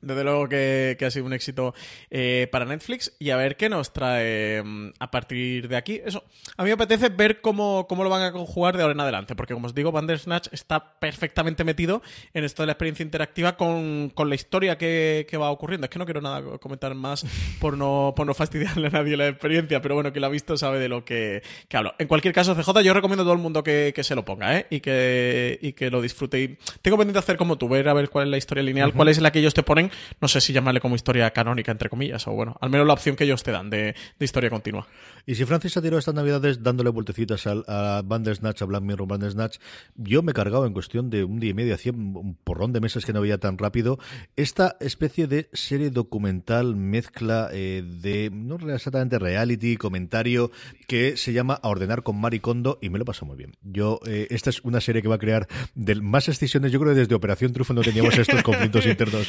[0.02, 1.74] Desde luego que, que, ha sido un éxito
[2.10, 6.02] eh, para Netflix y a ver qué nos trae um, a partir de aquí.
[6.04, 6.24] Eso,
[6.58, 9.36] a mí me apetece ver cómo, cómo lo van a conjugar de ahora en adelante,
[9.36, 12.02] porque como os digo, Bandersnatch está perfectamente metido
[12.34, 15.86] en esto de la experiencia interactiva con, con la historia que, que, va ocurriendo.
[15.86, 17.26] Es que no quiero nada comentar más
[17.60, 20.58] por no, por no fastidiarle a nadie la experiencia, pero bueno, que la ha visto
[20.58, 21.94] sabe de lo que, que hablo.
[22.00, 24.58] En cualquier caso, CJ, yo recomiendo a todo el mundo que, que se lo ponga
[24.58, 24.68] ¿eh?
[24.70, 26.42] y, que, y que lo disfrute.
[26.42, 28.92] Y tengo pendiente hacer como tú, ver a ver cuál es la historia lineal, uh
[28.92, 28.96] -huh.
[28.96, 31.72] cuál es la que ellos te ponen opción, no sé si llamarle como historia canónica,
[31.72, 34.50] entre comillas, o bueno, al menos la opción que ellos te dan de, de historia
[34.50, 34.88] continua.
[35.26, 39.08] Y si Francis ha tirado estas navidades dándole vueltecitas al, a Bandersnatch, a Black Mirror
[39.08, 39.58] Bandersnatch,
[39.96, 42.80] yo me he cargado en cuestión de un día y medio, hacía un porrón de
[42.82, 44.00] meses que no veía tan rápido,
[44.36, 50.52] esta especie de serie documental mezcla eh, de, no exactamente reality, comentario,
[50.88, 53.56] que se llama A Ordenar con Maricondo y me lo paso muy bien.
[53.62, 56.94] Yo, eh, esta es una serie que va a crear del, más excisiones, yo creo
[56.94, 59.28] que desde Operación Trufo no teníamos estos conflictos internos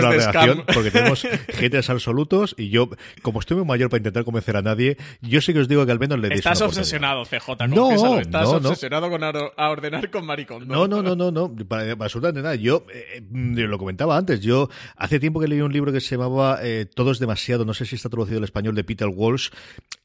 [0.00, 1.22] de la redacción, porque tenemos
[1.54, 2.90] haters absolutos y yo,
[3.22, 5.92] como estoy muy mayor para intentar convencer a nadie, yo sí que os digo que
[5.92, 8.68] al menos le deis Estás una obsesionado, CJ, No, Estás no, no.
[8.70, 10.66] obsesionado con a, a ordenar con Maricondo.
[10.74, 12.54] No, no, no, no, no, para, para absolutamente nada.
[12.54, 16.58] Yo eh, lo comentaba antes, yo hace tiempo que leí un libro que se llamaba
[16.62, 19.48] eh, Todo es demasiado, no sé si está traducido al español, de Peter Walsh,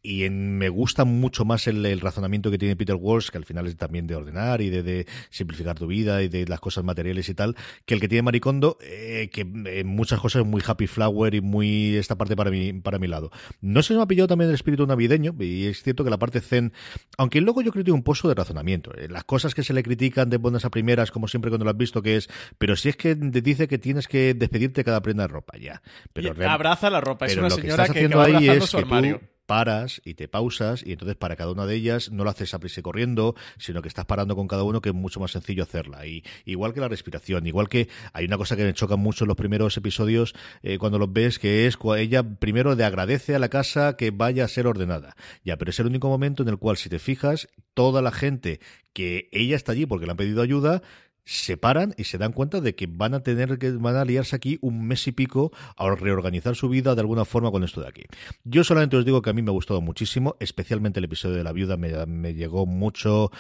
[0.02, 3.46] y en- me gusta mucho más el, el razonamiento que tiene Peter Walsh, que al
[3.46, 6.84] final es también de ordenar y de, de simplificar tu vida y de las cosas
[6.84, 9.46] materiales y tal, que el que tiene Maricondo, eh, que
[9.84, 13.32] en muchas cosas muy happy flower y muy esta parte para mi, para mi lado.
[13.62, 16.42] No se me ha pillado también el espíritu navideño, y es cierto que la parte
[16.42, 16.74] zen,
[17.18, 18.92] aunque luego yo creo que tiene un pozo de razonamiento.
[18.98, 21.72] Eh, Las cosas que se le critican de buenas a primeras, como siempre cuando lo
[21.72, 25.02] has visto, que es, pero si es que te dice que tienes que despedirte cada
[25.02, 25.82] prenda de ropa, ya.
[26.14, 28.66] Pero Y abraza la ropa, es una que señora que, que haciendo va ahí es
[28.66, 29.20] su que armario.
[29.20, 32.54] tú paras y te pausas y entonces para cada una de ellas no lo haces
[32.54, 35.32] a prisa y corriendo, sino que estás parando con cada uno que es mucho más
[35.32, 36.06] sencillo hacerla.
[36.06, 39.30] Y igual que la respiración, igual que hay una cosa que me choca mucho en
[39.30, 43.50] los primeros episodios eh, cuando los ves, que es ella primero le agradece a la
[43.50, 45.16] casa que vaya a ser ordenada.
[45.44, 48.60] Ya, pero es el único momento en el cual si te fijas, toda la gente
[48.94, 50.82] que ella está allí porque le han pedido ayuda,
[51.26, 54.36] se paran y se dan cuenta de que van a tener que van a liarse
[54.36, 57.88] aquí un mes y pico a reorganizar su vida de alguna forma con esto de
[57.88, 58.04] aquí.
[58.44, 61.44] Yo solamente os digo que a mí me ha gustado muchísimo, especialmente el episodio de
[61.44, 63.32] la viuda me, me llegó mucho,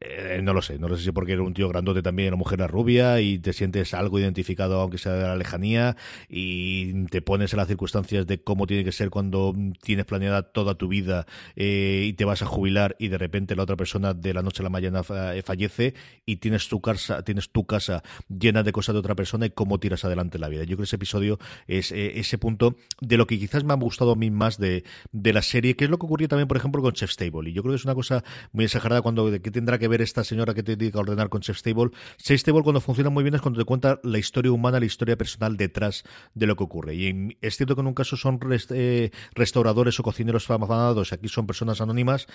[0.00, 2.36] eh, no lo sé, no lo sé si porque era un tío grandote también, una
[2.36, 5.96] mujer era rubia y te sientes algo identificado aunque sea de la lejanía
[6.28, 10.74] y te pones en las circunstancias de cómo tiene que ser cuando tienes planeada toda
[10.74, 11.26] tu vida
[11.56, 14.62] eh, y te vas a jubilar y de repente la otra persona de la noche
[14.62, 15.02] a la mañana
[15.34, 15.94] eh, fallece
[16.26, 19.78] y tienes tu casa tienes tu casa llena de cosas de otra persona y cómo
[19.78, 20.62] tiras adelante la vida.
[20.62, 23.76] Yo creo que ese episodio es eh, ese punto de lo que quizás me ha
[23.76, 26.56] gustado a mí más de, de la serie, que es lo que ocurría también, por
[26.56, 27.50] ejemplo, con Chef Stable.
[27.50, 30.24] Y yo creo que es una cosa muy exagerada cuando qué tendrá que ver esta
[30.24, 31.90] señora que te dedica a ordenar con Chef Stable.
[32.16, 35.16] Chef Stable cuando funciona muy bien es cuando te cuenta la historia humana, la historia
[35.16, 36.02] personal detrás
[36.34, 36.94] de lo que ocurre.
[36.94, 41.46] Y es cierto que en un caso son eh, restauradores o cocineros afamados, aquí son
[41.46, 42.26] personas anónimas,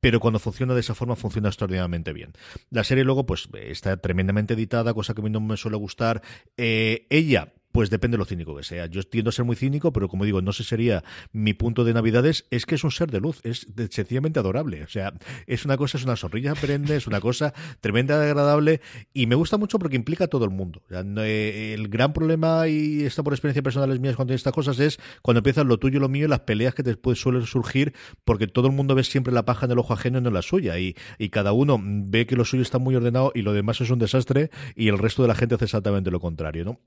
[0.00, 2.32] pero cuando funciona de esa forma funciona extraordinariamente bien.
[2.70, 6.22] La serie luego pues está tremendamente editada, cosa que a mí no me suele gustar.
[6.56, 8.86] Eh, ella pues depende de lo cínico que sea.
[8.86, 11.92] Yo tiendo a ser muy cínico, pero como digo, no sé sería mi punto de
[11.92, 14.82] Navidades, es que es un ser de luz, es sencillamente adorable.
[14.82, 15.12] O sea,
[15.46, 17.52] es una cosa, es una sonrisa perenne, es una cosa
[17.82, 18.80] tremenda agradable
[19.12, 20.80] y me gusta mucho porque implica a todo el mundo.
[20.90, 24.98] Eh, el gran problema, y esto por experiencia personales mías cuando hay estas cosas, es
[25.20, 27.92] cuando empiezan lo tuyo y lo mío y las peleas que después suelen surgir
[28.24, 30.34] porque todo el mundo ve siempre la paja en el ojo ajeno y no en
[30.34, 30.78] la suya.
[30.78, 33.90] Y, y cada uno ve que lo suyo está muy ordenado y lo demás es
[33.90, 36.80] un desastre y el resto de la gente hace exactamente lo contrario,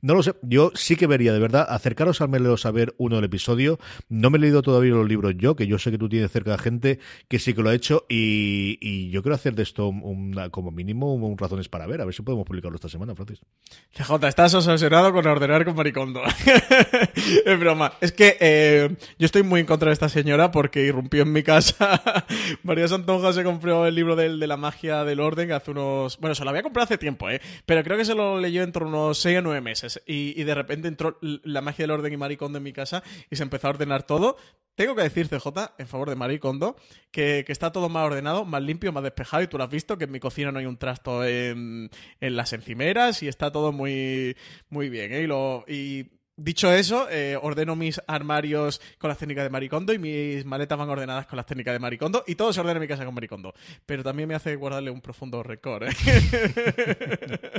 [0.00, 3.16] no lo sé, yo sí que vería, de verdad, acercaros al menos a ver uno
[3.16, 3.78] del episodio.
[4.08, 6.52] No me he leído todavía los libros yo, que yo sé que tú tienes cerca
[6.52, 6.98] de gente
[7.28, 10.70] que sí que lo ha hecho y, y yo quiero hacer de esto una- como
[10.70, 13.40] mínimo un, razones para ver, a ver si podemos publicarlo esta semana, Francis.
[13.96, 16.22] CJ, estás obsesionado con ordenar con Maricondo.
[17.44, 17.92] es broma.
[18.00, 21.42] Es que eh, yo estoy muy en contra de esta señora porque irrumpió en mi
[21.42, 22.02] casa.
[22.62, 26.18] María Santonja se compró el libro del- de, la magia del orden hace unos...
[26.18, 27.40] Bueno, se lo había comprado hace tiempo, ¿eh?
[27.66, 30.01] Pero creo que se lo leyó entre unos 6 a 9 meses.
[30.06, 33.42] Y, de repente entró la magia del orden y Maricondo en mi casa y se
[33.42, 34.36] empezó a ordenar todo.
[34.74, 36.76] Tengo que decir, CJ, en favor de Marie Kondo,
[37.10, 39.42] que, que está todo más ordenado, más limpio, más despejado.
[39.42, 41.90] Y tú lo has visto, que en mi cocina no hay un trasto en,
[42.20, 44.36] en las encimeras y está todo muy,
[44.70, 45.12] muy bien.
[45.12, 45.22] ¿eh?
[45.22, 46.06] Y, lo, y
[46.36, 50.78] dicho eso, eh, ordeno mis armarios con las técnicas de Marie Kondo y mis maletas
[50.78, 52.24] van ordenadas con las técnicas de Marie Kondo.
[52.26, 53.54] Y todo se ordena en mi casa con Marie Kondo.
[53.86, 55.84] Pero también me hace guardarle un profundo récord.
[55.84, 55.92] ¿eh?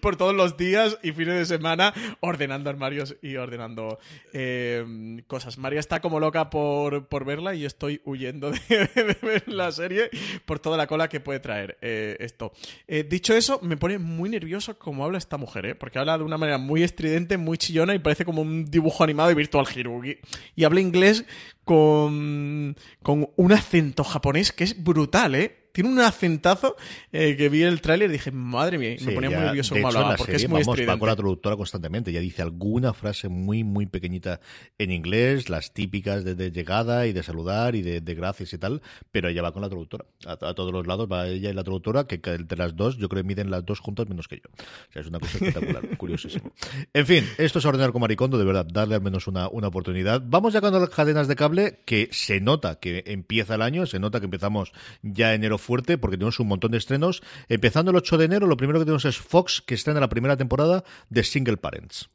[0.00, 3.98] Por todos los días y fines de semana ordenando armarios y ordenando
[4.32, 5.58] eh, cosas.
[5.58, 10.10] María está como loca por, por verla y yo estoy huyendo de, ver la serie
[10.44, 12.52] por toda la cola que puede traer eh, esto.
[12.86, 16.38] Eh, dicho eso, me pone muy nervioso cómo habla esta mujer, porque habla de una
[16.38, 20.04] manera muy estridente, muy chillona y parece como un dibujo animado de Virtual Hero.
[20.04, 20.18] Y,
[20.56, 21.24] y habla inglés
[21.64, 25.59] con, con un acento japonés que es brutal, ¿eh?
[25.72, 26.76] Tiene un acentazo
[27.12, 29.88] eh, que vi el tráiler y dije, madre mía, me ponía ya, muy nervioso como
[29.88, 30.98] hablaba, porque serie, es muy vamos, va estridente.
[30.98, 32.12] con la traductora constantemente.
[32.12, 34.40] Ya dice alguna frase muy, muy pequeñita
[34.78, 38.58] en inglés, las típicas de, de llegada y de saludar y de, de gracias y
[38.58, 40.04] tal, pero ella va con la traductora.
[40.26, 43.08] A, a todos los lados va ella y la traductora, que entre las dos, yo
[43.08, 44.50] creo que miden las dos juntas menos que yo.
[44.52, 46.52] O sea, es una cosa espectacular, curiosísimo.
[46.92, 50.22] En fin, esto es ordenar con Maricondo, de verdad, darle al menos una, una oportunidad.
[50.24, 53.98] Vamos ya con las cadenas de cable, que se nota que empieza el año, se
[53.98, 57.22] nota que empezamos ya enero fuerte, porque tenemos un montón de estrenos.
[57.48, 60.36] Empezando el 8 de enero, lo primero que tenemos es Fox, que estrena la primera
[60.36, 62.08] temporada de Single Parents.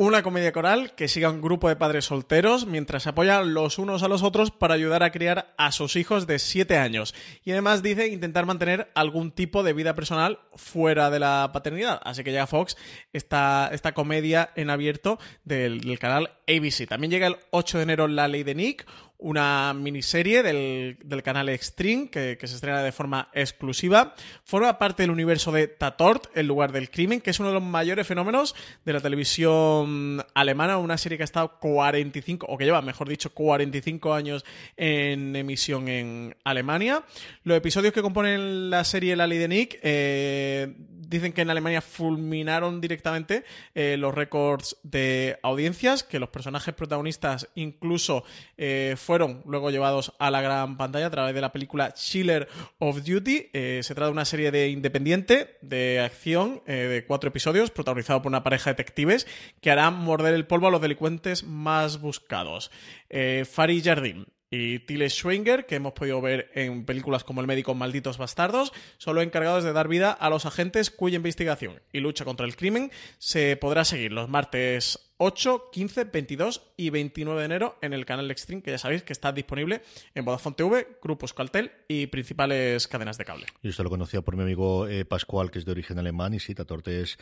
[0.00, 4.04] Una comedia coral que siga un grupo de padres solteros mientras se apoyan los unos
[4.04, 7.16] a los otros para ayudar a criar a sus hijos de 7 años.
[7.44, 12.00] Y además dice intentar mantener algún tipo de vida personal fuera de la paternidad.
[12.04, 12.76] Así que llega Fox
[13.12, 16.86] esta, esta comedia en abierto del, del canal ABC.
[16.88, 18.86] También llega el 8 de enero La Ley de Nick,
[19.18, 24.14] una miniserie del, del canal Extreme que, que se estrena de forma exclusiva.
[24.44, 27.62] Forma parte del universo de Tatort, el lugar del crimen, que es uno de los
[27.62, 28.54] mayores fenómenos
[28.84, 33.30] de la televisión alemana, una serie que ha estado 45, o que lleva, mejor dicho,
[33.30, 34.44] 45 años
[34.76, 37.02] en emisión en Alemania.
[37.42, 40.74] Los episodios que componen la serie La Ley Nick eh,
[41.08, 43.44] dicen que en Alemania fulminaron directamente
[43.74, 48.24] eh, los récords de audiencias, que los personajes protagonistas incluso
[48.56, 52.46] eh, fueron luego llevados a la gran pantalla a través de la película Chiller
[52.78, 53.48] of Duty.
[53.54, 58.20] Eh, se trata de una serie de independiente, de acción, eh, de cuatro episodios, protagonizado
[58.20, 59.26] por una pareja de detectives
[59.62, 62.70] que harán morder el polvo a los delincuentes más buscados.
[63.08, 63.46] Eh,
[63.82, 68.74] Jardín y Tilly Schwinger, que hemos podido ver en películas como El médico Malditos Bastardos,
[68.98, 72.56] son los encargados de dar vida a los agentes cuya investigación y lucha contra el
[72.56, 78.06] crimen se podrá seguir los martes 8, 15, 22 y 29 de enero en el
[78.06, 79.82] canal Extreme, que ya sabéis que está disponible
[80.14, 83.46] en Vodafone TV, Grupos Caltel y principales cadenas de cable.
[83.60, 86.38] Yo esto lo conocía por mi amigo eh, Pascual, que es de origen alemán, y
[86.38, 87.18] sí, Tatorte es...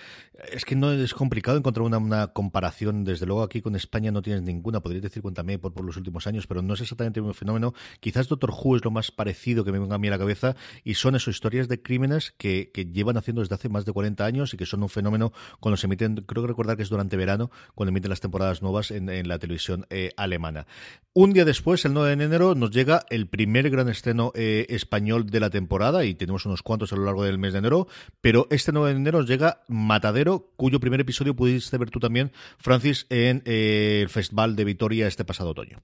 [0.53, 3.05] Es que no es complicado encontrar una, una comparación.
[3.05, 6.27] Desde luego aquí con España no tienes ninguna, podrías decir cuéntame por, por los últimos
[6.27, 7.73] años, pero no es exactamente un fenómeno.
[8.01, 10.55] Quizás Doctor Who es lo más parecido que me venga a mí a la cabeza,
[10.85, 14.23] y son esas historias de crímenes que, que llevan haciendo desde hace más de 40
[14.23, 17.17] años y que son un fenómeno cuando se emiten, creo que recordar que es durante
[17.17, 17.51] verano,
[17.87, 20.67] cuando emiten las temporadas nuevas en, la televisión eh, alemana.
[21.13, 25.27] Un día después, el 9 de enero, nos llega el primer gran estreno eh, español
[25.27, 27.87] de la temporada y tenemos unos cuantos a lo largo del mes de enero,
[28.21, 32.33] pero este 9 de enero nos llega Matadero, cuyo primer episodio pudiste ver tú también,
[32.59, 35.81] Francis, en eh, el Festival de Vitoria este pasado otoño.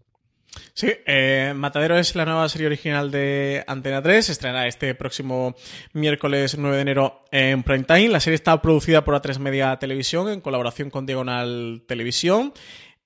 [0.74, 4.26] Sí, eh, Matadero es la nueva serie original de Antena 3.
[4.26, 5.54] Se estrenará este próximo
[5.92, 8.08] miércoles 9 de enero en Prime Time.
[8.08, 12.52] La serie está producida por A3 Media Televisión en colaboración con Diagonal Televisión.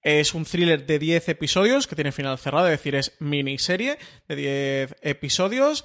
[0.03, 4.37] Es un thriller de 10 episodios que tiene final cerrado, es decir, es miniserie de
[4.37, 5.85] 10 episodios.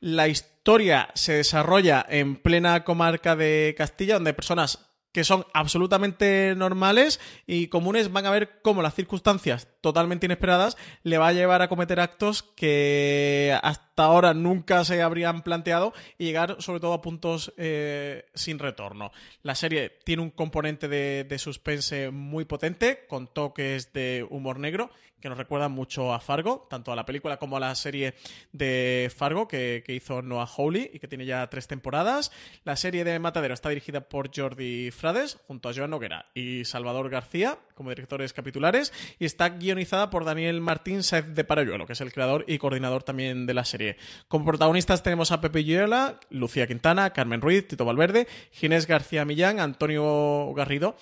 [0.00, 7.20] La historia se desarrolla en plena comarca de Castilla, donde personas que son absolutamente normales
[7.46, 11.68] y comunes van a ver cómo las circunstancias totalmente inesperadas le va a llevar a
[11.68, 17.52] cometer actos que hasta ahora nunca se habrían planteado y llegar sobre todo a puntos
[17.56, 19.12] eh, sin retorno.
[19.42, 24.90] La serie tiene un componente de, suspense muy potente con toques de humor negro
[25.20, 28.14] que nos recuerda mucho a Fargo, tanto a la película como a la serie
[28.50, 32.32] de Fargo que, que hizo Noah Hawley y que tiene ya tres temporadas.
[32.64, 37.08] La serie de Matadero está dirigida por Jordi Frades junto a Joan Noguera y Salvador
[37.08, 42.00] García como directores capitulares y está guionizada por Daniel Martín Saez de Parayuelo, que es
[42.00, 43.81] el creador y coordinador también de la serie.
[44.28, 49.60] Como protagonistas tenemos a Pepe Yuela, Lucía Quintana, Carmen Ruiz, Tito Valverde, Ginés García Millán,
[49.60, 50.96] Antonio Garrido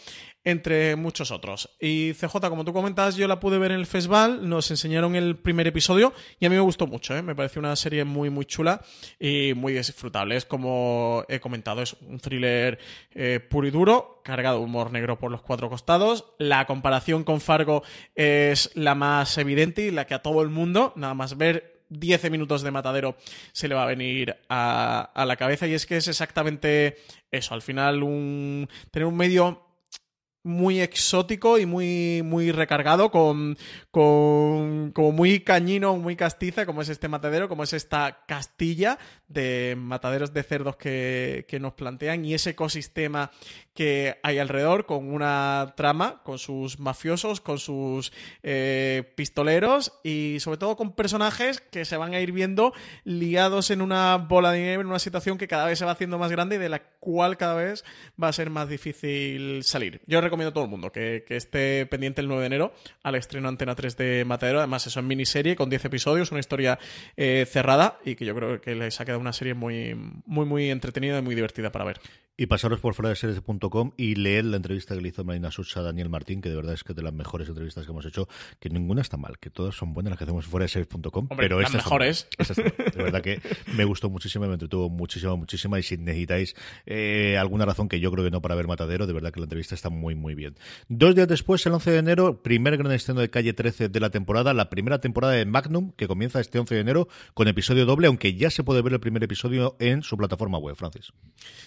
[0.44, 1.70] entre muchos otros.
[1.80, 5.36] Y CJ, como tú comentas, yo la pude ver en el festival, nos enseñaron el
[5.36, 7.22] primer episodio y a mí me gustó mucho, ¿eh?
[7.22, 8.80] me pareció una serie muy, muy chula
[9.18, 10.36] y muy disfrutable.
[10.36, 12.78] Es como he comentado, es un thriller
[13.12, 16.24] eh, puro y duro, cargado de humor negro por los cuatro costados.
[16.38, 17.82] La comparación con Fargo
[18.14, 22.30] es la más evidente y la que a todo el mundo, nada más ver 10
[22.30, 23.16] minutos de matadero
[23.52, 25.66] se le va a venir a, a, la cabeza.
[25.66, 26.96] Y es que es exactamente
[27.30, 29.70] eso, al final un tener un medio
[30.42, 33.58] muy exótico y muy, muy recargado, con,
[33.90, 38.98] con como muy cañino, muy castiza, como es este matadero, como es esta Castilla
[39.30, 43.30] de mataderos de cerdos que, que nos plantean y ese ecosistema
[43.74, 48.12] que hay alrededor con una trama, con sus mafiosos, con sus
[48.42, 52.74] eh, pistoleros y sobre todo con personajes que se van a ir viendo
[53.04, 56.18] liados en una bola de nieve, en una situación que cada vez se va haciendo
[56.18, 57.84] más grande y de la cual cada vez
[58.22, 60.02] va a ser más difícil salir.
[60.06, 63.14] Yo recomiendo a todo el mundo que, que esté pendiente el 9 de enero al
[63.14, 64.58] estreno Antena 3 de Matadero.
[64.58, 66.78] Además, eso en miniserie con 10 episodios, una historia
[67.16, 69.94] eh, cerrada y que yo creo que les ha quedado una serie muy,
[70.26, 72.00] muy, muy entretenida y muy divertida para ver.
[72.36, 75.76] Y pasaros por fuera de series.com y leed la entrevista que le hizo Marina Such
[75.76, 78.28] a Daniel Martín, que de verdad es que de las mejores entrevistas que hemos hecho,
[78.58, 81.60] que ninguna está mal, que todas son buenas las que hacemos fuera de series.com, pero
[81.60, 82.28] las mejores.
[82.42, 83.42] son- de verdad que
[83.76, 85.76] me gustó muchísimo, me entretuvo muchísimo, muchísimo.
[85.76, 86.54] Y si necesitáis
[86.86, 89.44] eh, alguna razón que yo creo que no para ver Matadero, de verdad que la
[89.44, 90.54] entrevista está muy, muy bien.
[90.88, 94.08] Dos días después, el 11 de enero, primer gran estreno de calle 13 de la
[94.08, 98.06] temporada, la primera temporada de Magnum, que comienza este 11 de enero con episodio doble,
[98.06, 101.12] aunque ya se puede ver el primer episodio en su plataforma web, Francis.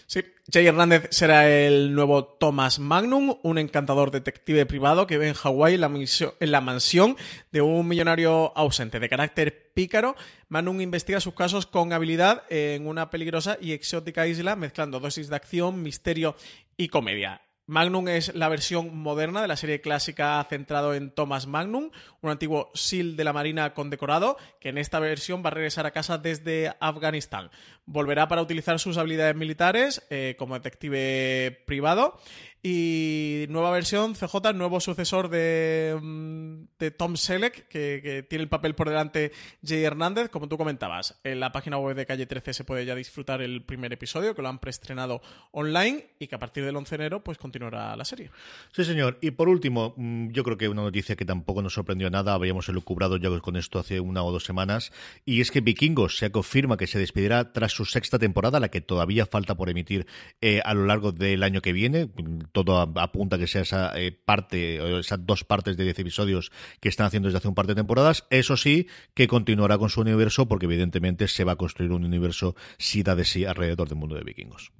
[0.07, 0.21] Sí,
[0.51, 5.77] Jay Hernández será el nuevo Thomas Magnum, un encantador detective privado que vive en Hawái
[5.77, 7.17] la, en la mansión
[7.51, 10.15] de un millonario ausente de carácter pícaro.
[10.49, 15.35] Magnum investiga sus casos con habilidad en una peligrosa y exótica isla, mezclando dosis de
[15.35, 16.35] acción, misterio
[16.77, 17.41] y comedia.
[17.65, 22.69] Magnum es la versión moderna de la serie clásica centrado en Thomas Magnum, un antiguo
[22.73, 26.75] SEAL de la Marina condecorado que en esta versión va a regresar a casa desde
[26.81, 27.51] Afganistán.
[27.85, 32.19] Volverá para utilizar sus habilidades militares eh, como detective privado
[32.65, 38.73] y nueva versión, CJ, nuevo sucesor de, mm, de Tom Selleck, que, tiene el papel
[38.73, 41.19] por delante Jay Hernández, como tú comentabas.
[41.25, 44.41] En la página web de Calle 13 se puede ya disfrutar el primer episodio, que
[44.41, 48.05] lo han preestrenado online y que a partir del 11 de enero pues continuará la
[48.05, 48.31] serie.
[48.71, 49.17] Sí, señor.
[49.19, 52.69] Y por último, mm, yo creo que una noticia que tampoco nos sorprendió nada, habíamos
[52.69, 54.93] elucubrado ya con esto hace una o dos semanas,
[55.25, 58.79] y es que Vikingos se confirma que se despidirá tras su sexta temporada, la que
[58.79, 60.05] todavía falta por emitir
[60.39, 62.09] eh, a lo largo del año que viene.
[62.53, 66.51] Todo apunta a que sea esa eh, parte, o esas dos partes de 10 episodios
[66.79, 68.25] que están haciendo desde hace un par de temporadas.
[68.29, 72.55] Eso sí, que continuará con su universo, porque evidentemente se va a construir un universo
[72.77, 74.71] sida de sí alrededor del mundo de Vikingos.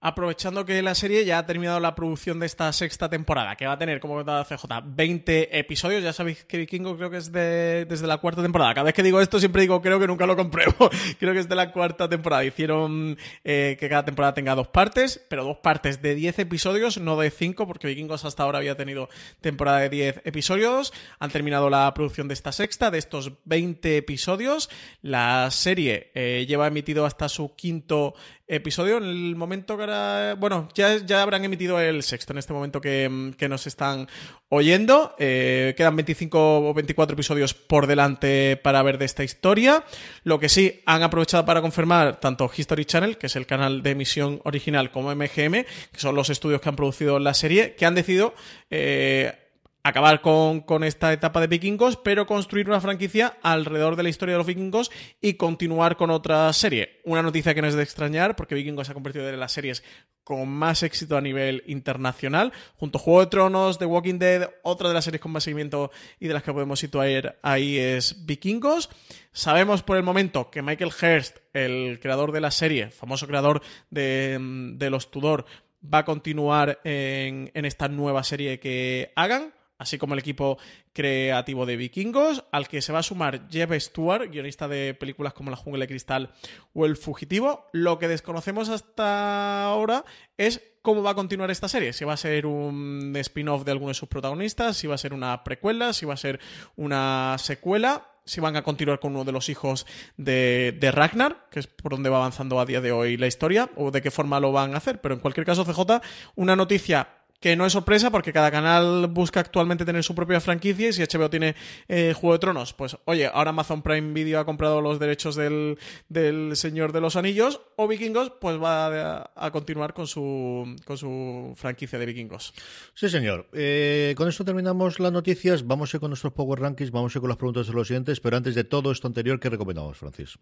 [0.00, 3.72] Aprovechando que la serie ya ha terminado la producción de esta sexta temporada, que va
[3.72, 6.04] a tener, como comentaba CJ, 20 episodios.
[6.04, 8.74] Ya sabéis que Vikingo creo que es de, desde la cuarta temporada.
[8.74, 10.88] Cada vez que digo esto siempre digo creo que nunca lo compruebo.
[11.18, 12.44] creo que es de la cuarta temporada.
[12.44, 17.16] Hicieron eh, que cada temporada tenga dos partes, pero dos partes de 10 episodios, no
[17.16, 19.08] de 5, porque Vikingos hasta ahora había tenido
[19.40, 20.92] temporada de 10 episodios.
[21.18, 24.70] Han terminado la producción de esta sexta, de estos 20 episodios.
[25.02, 28.14] La serie eh, lleva emitido hasta su quinto
[28.48, 30.34] episodio en el momento que ahora...
[30.34, 34.08] Bueno, ya, ya habrán emitido el sexto en este momento que, que nos están
[34.48, 35.14] oyendo.
[35.18, 39.84] Eh, quedan 25 o 24 episodios por delante para ver de esta historia.
[40.24, 43.90] Lo que sí han aprovechado para confirmar tanto History Channel, que es el canal de
[43.90, 47.94] emisión original, como MGM, que son los estudios que han producido la serie, que han
[47.94, 48.34] decidido...
[48.70, 49.44] eh,
[49.82, 54.34] acabar con, con esta etapa de vikingos, pero construir una franquicia alrededor de la historia
[54.34, 57.00] de los vikingos y continuar con otra serie.
[57.04, 59.82] Una noticia que no es de extrañar, porque Vikingos se ha convertido en las series
[60.24, 64.88] con más éxito a nivel internacional, junto a Juego de Tronos, The Walking Dead, otra
[64.88, 68.90] de las series con más seguimiento y de las que podemos situar ahí es Vikingos.
[69.32, 74.38] Sabemos por el momento que Michael Hurst, el creador de la serie, famoso creador de,
[74.74, 75.46] de los Tudor,
[75.82, 80.58] va a continuar en, en esta nueva serie que hagan así como el equipo
[80.92, 85.50] creativo de Vikingos, al que se va a sumar Jeff Stewart, guionista de películas como
[85.50, 86.32] La Jungla de Cristal
[86.74, 87.66] o El Fugitivo.
[87.72, 90.04] Lo que desconocemos hasta ahora
[90.36, 91.92] es cómo va a continuar esta serie.
[91.92, 95.14] Si va a ser un spin-off de alguno de sus protagonistas, si va a ser
[95.14, 96.40] una precuela, si va a ser
[96.76, 99.86] una secuela si van a continuar con uno de los hijos
[100.18, 103.70] de, de, Ragnar, que es por donde va avanzando a día de hoy la historia,
[103.74, 105.00] o de qué forma lo van a hacer.
[105.00, 106.02] Pero en cualquier caso, CJ,
[106.34, 107.08] una noticia
[107.40, 111.02] que no es sorpresa porque cada canal busca actualmente tener su propia franquicia y si
[111.02, 111.54] HBO tiene
[111.86, 115.78] eh, Juego de Tronos, pues oye, ahora Amazon Prime Video ha comprado los derechos del,
[116.08, 120.98] del Señor de los Anillos o Vikingos, pues va a, a continuar con su, con
[120.98, 122.52] su franquicia de Vikingos.
[122.94, 123.48] Sí, señor.
[123.52, 127.18] Eh, con esto terminamos las noticias, vamos a ir con nuestros Power Rankings, vamos a
[127.18, 129.96] ir con las preguntas de los siguientes, pero antes de todo esto anterior, ¿qué recomendamos,
[129.96, 130.38] Francis?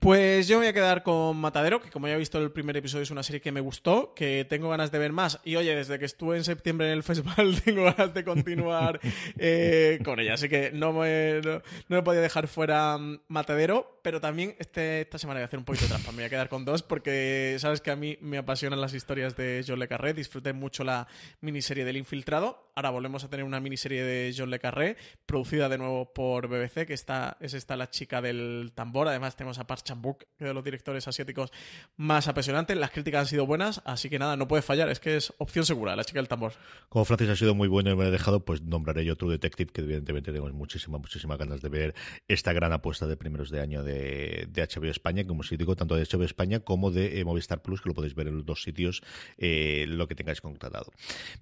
[0.00, 2.76] Pues yo me voy a quedar con Matadero, que como ya he visto el primer
[2.76, 5.74] episodio es una serie que me gustó, que tengo ganas de ver más y oye,
[5.74, 9.00] desde que estuve en septiembre en el festival tengo ganas de continuar
[9.38, 10.34] eh, con ella.
[10.34, 15.02] Así que no me, no, no me podía dejar fuera um, Matadero, pero también este,
[15.02, 16.10] esta semana voy a hacer un poquito de trampa.
[16.12, 19.36] Me voy a quedar con dos porque sabes que a mí me apasionan las historias
[19.36, 20.14] de John Le Carré.
[20.14, 21.06] Disfruté mucho la
[21.40, 22.70] miniserie del Infiltrado.
[22.76, 26.86] Ahora volvemos a tener una miniserie de John Le Carré, producida de nuevo por BBC,
[26.86, 29.08] que está, es esta la chica del tambor.
[29.08, 29.82] Además tenemos a Park
[30.18, 31.50] que es de los directores asiáticos
[31.96, 32.76] más apasionantes.
[32.76, 34.88] Las críticas han sido buenas, así que nada, no puede fallar.
[34.90, 35.96] Es que es opción segura.
[35.96, 36.15] La chica
[36.88, 39.72] Como Francis ha sido muy bueno y me ha dejado, pues nombraré yo True Detective,
[39.72, 41.94] que evidentemente tengo muchísimas, muchísimas ganas de ver
[42.28, 45.96] esta gran apuesta de primeros de año de, de HBO España, como si digo, tanto
[45.96, 48.62] de HBO España como de eh, Movistar Plus, que lo podéis ver en los dos
[48.62, 49.02] sitios,
[49.38, 50.92] eh, lo que tengáis contratado.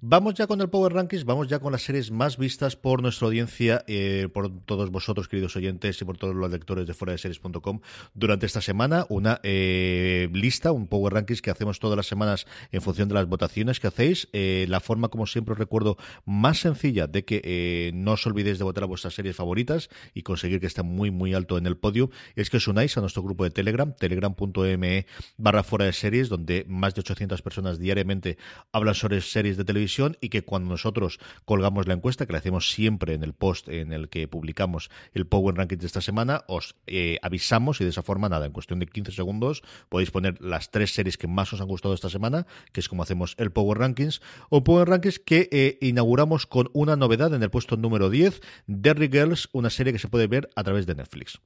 [0.01, 3.27] Vamos ya con el Power Rankings, vamos ya con las series más vistas por nuestra
[3.27, 7.19] audiencia, eh, por todos vosotros, queridos oyentes, y por todos los lectores de fuera de
[7.19, 7.81] series.com
[8.15, 9.07] durante esta semana.
[9.09, 13.81] Una lista, un Power Rankings que hacemos todas las semanas en función de las votaciones
[13.81, 14.29] que hacéis.
[14.67, 18.85] La forma, como siempre os recuerdo, más sencilla de que no os olvidéis de votar
[18.85, 22.51] a vuestras series favoritas y conseguir que estén muy, muy alto en el podio, es
[22.51, 25.07] que os unáis a nuestro grupo de Telegram, telegram.me
[25.37, 28.39] barra fuera de series, donde más de 800 personas diariamente
[28.73, 32.71] hablan sobre series de televisión y que cuando nosotros colgamos la encuesta, que la hacemos
[32.71, 36.77] siempre en el post en el que publicamos el Power Ranking de esta semana, os
[36.87, 40.71] eh, avisamos y de esa forma, nada, en cuestión de 15 segundos podéis poner las
[40.71, 43.79] tres series que más os han gustado esta semana, que es como hacemos el Power
[43.79, 44.21] Rankings,
[44.55, 49.09] o Power Rankings que eh, inauguramos con una novedad en el puesto número 10, Derry
[49.11, 51.41] Girls, una serie que se puede ver a través de Netflix.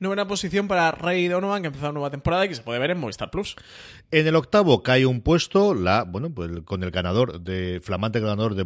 [0.00, 2.80] Nueva posición para Ray Donovan, que ha empezado una nueva temporada y que se puede
[2.80, 3.54] ver en Movistar Plus.
[4.10, 8.56] En el octavo cae un puesto, la bueno, pues con el ganador, de flamante ganador
[8.56, 8.64] de,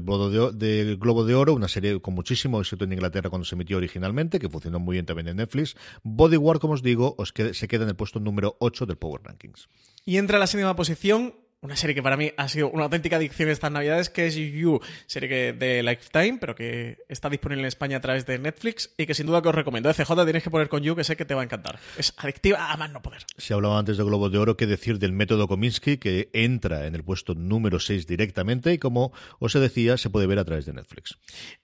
[0.54, 4.38] de, Globo de Oro, una serie con muchísimo éxito en Inglaterra cuando se emitió originalmente,
[4.38, 5.76] que funcionó muy bien también en Netflix.
[6.02, 9.68] Bodyguard, como os digo, os se queda en el puesto número 8 del Power Rankings.
[10.06, 13.16] Y entra a la séptima posición una serie que para mí ha sido una auténtica
[13.16, 17.98] adicción estas navidades, que es You, serie de Lifetime, pero que está disponible en España
[17.98, 19.92] a través de Netflix y que sin duda que os recomiendo.
[19.92, 21.78] CJ tienes que poner con You, que sé que te va a encantar.
[21.98, 23.26] Es adictiva a más no poder.
[23.36, 26.94] Se hablaba antes de Globo de Oro, que decir del método Kominsky, que entra en
[26.94, 30.72] el puesto número 6 directamente y como os decía, se puede ver a través de
[30.72, 31.18] Netflix.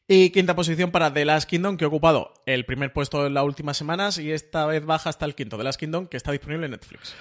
[0.08, 3.44] Y quinta posición para The Last Kingdom, que ha ocupado el primer puesto en las
[3.44, 5.56] últimas semanas y esta vez baja hasta el quinto.
[5.56, 7.14] The Last Kingdom, que está disponible en Netflix.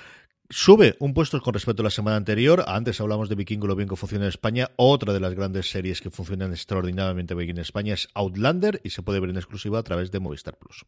[0.49, 2.63] Sube un puesto con respecto a la semana anterior.
[2.67, 4.69] Antes hablamos de Vikingo, lo bien que funciona en España.
[4.75, 9.01] Otra de las grandes series que funcionan extraordinariamente bien en España es Outlander y se
[9.01, 10.85] puede ver en exclusiva a través de Movistar Plus.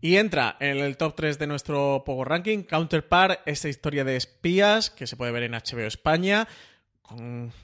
[0.00, 4.90] Y entra en el top 3 de nuestro Power Ranking Counterpart, esta historia de espías
[4.90, 6.48] que se puede ver en HBO España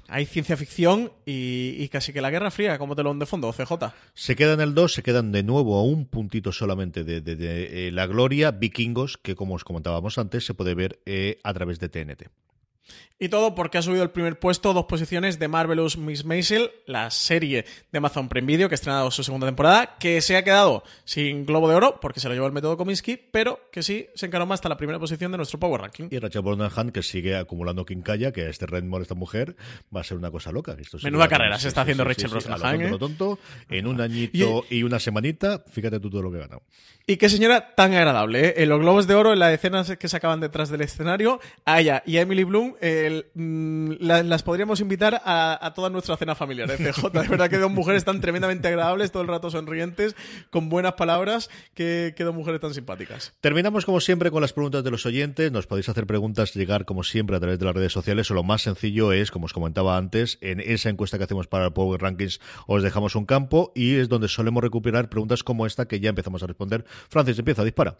[0.08, 3.92] hay ciencia ficción y, casi que la Guerra Fría como telón de fondo, CJ.
[4.14, 8.06] Se quedan el 2, se quedan de nuevo a un puntito solamente de, eh, la
[8.06, 12.28] gloria, vikingos, que como os comentábamos antes, se puede ver eh, a través de TNT.
[13.20, 17.10] Y todo porque ha subido el primer puesto dos posiciones de Marvelous Miss Maisel, la
[17.10, 20.84] serie de Amazon Prime Video que ha estrenado su segunda temporada, que se ha quedado
[21.04, 24.26] sin Globo de Oro porque se lo llevó el método Kominsky, pero que sí se
[24.26, 26.06] encaró más hasta la primera posición de nuestro Power Ranking.
[26.12, 29.56] Y Rachel Brosnahan que sigue acumulando quincalla, que este Redmore, esta mujer,
[29.94, 30.76] va a ser una cosa loca.
[31.02, 32.82] Menuda carrera se está haciendo Rachel Brosnahan.
[32.82, 32.98] ¿eh?
[33.00, 34.84] tonto, en un añito y...
[34.84, 36.62] una semanita, fíjate tú todo lo que ha ganado.
[37.04, 38.54] Y qué señora tan agradable, ¿eh?
[38.58, 41.80] En los Globos de Oro, en las escenas que se acaban detrás del escenario, a
[41.80, 46.70] ella y a Emily Bloom, eh, Mm, las podríamos invitar a, toda nuestra cena familiar,
[46.70, 46.76] ¿eh?
[46.76, 47.10] CJ.
[47.10, 50.16] De verdad que dos mujeres tan tremendamente agradables, todo el rato sonrientes,
[50.50, 53.34] con buenas palabras, que, que dos mujeres tan simpáticas.
[53.40, 55.52] Terminamos como siempre con las preguntas de los oyentes.
[55.52, 58.30] Nos podéis hacer preguntas, llegar como siempre a través de las redes sociales.
[58.30, 61.66] O lo más sencillo es, como os comentaba antes, en esa encuesta que hacemos para
[61.66, 65.86] el Power Rankings os dejamos un campo y es donde solemos recuperar preguntas como esta
[65.86, 66.84] que ya empezamos a responder.
[67.08, 67.96] Francis, empieza, dispara.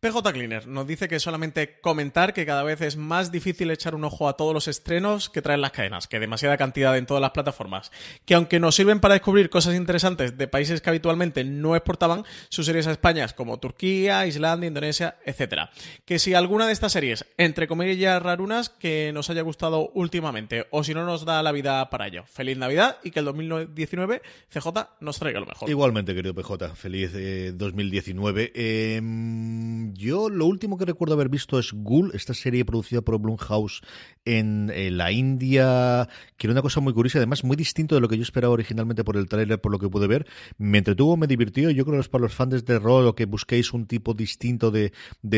[0.00, 4.04] PJ Cleaner nos dice que solamente comentar que cada vez es más difícil echar un
[4.04, 7.32] ojo a todos los estrenos que traen las cadenas, que demasiada cantidad en todas las
[7.32, 7.92] plataformas,
[8.24, 12.64] que aunque nos sirven para descubrir cosas interesantes de países que habitualmente no exportaban sus
[12.64, 15.68] series a España, como Turquía, Islandia, Indonesia, etc.
[16.06, 20.82] Que si alguna de estas series, entre comillas rarunas, que nos haya gustado últimamente, o
[20.82, 22.24] si no nos da la vida para ello.
[22.24, 24.66] Feliz Navidad y que el 2019 CJ
[25.00, 25.68] nos traiga lo mejor.
[25.68, 28.52] Igualmente, querido PJ, feliz 2019.
[28.54, 33.82] Eh, yo lo último que recuerdo haber visto es Ghoul, esta serie producida por Blumhouse
[34.24, 38.16] en, la India, que era una cosa muy curiosa, además muy distinto de lo que
[38.16, 40.26] yo esperaba originalmente por el tráiler, por lo que pude ver.
[40.58, 41.70] Me entretuvo, me divirtió.
[41.70, 44.92] Yo creo que para los fans de rol o que busquéis un tipo distinto de,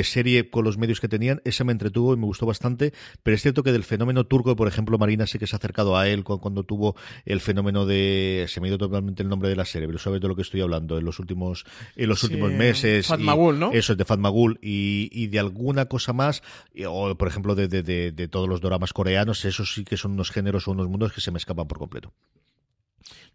[0.04, 2.92] serie con los medios que tenían, esa me entretuvo y me gustó bastante.
[3.22, 5.96] Pero es cierto que del fenómeno turco, por ejemplo, Marina sé que se ha acercado
[5.96, 8.46] a él cuando, tuvo el fenómeno de.
[8.48, 10.42] Se me ha ido totalmente el nombre de la serie, pero sabes de lo que
[10.42, 11.64] estoy hablando en los últimos,
[11.96, 13.06] en los últimos meses.
[13.06, 13.72] Fatmagul, ¿no?
[13.72, 16.42] Eso es de Fatmagul y, de alguna cosa más,
[16.86, 20.72] o por ejemplo de, todos los dramas coreanos, esos sí que son unos géneros o
[20.72, 22.12] unos mundos que se me escapan por completo.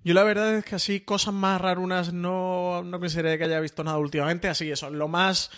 [0.04, 3.84] Yo la verdad es que así cosas más rarunas no, no consideré que haya visto
[3.84, 5.52] nada últimamente, así eso, lo más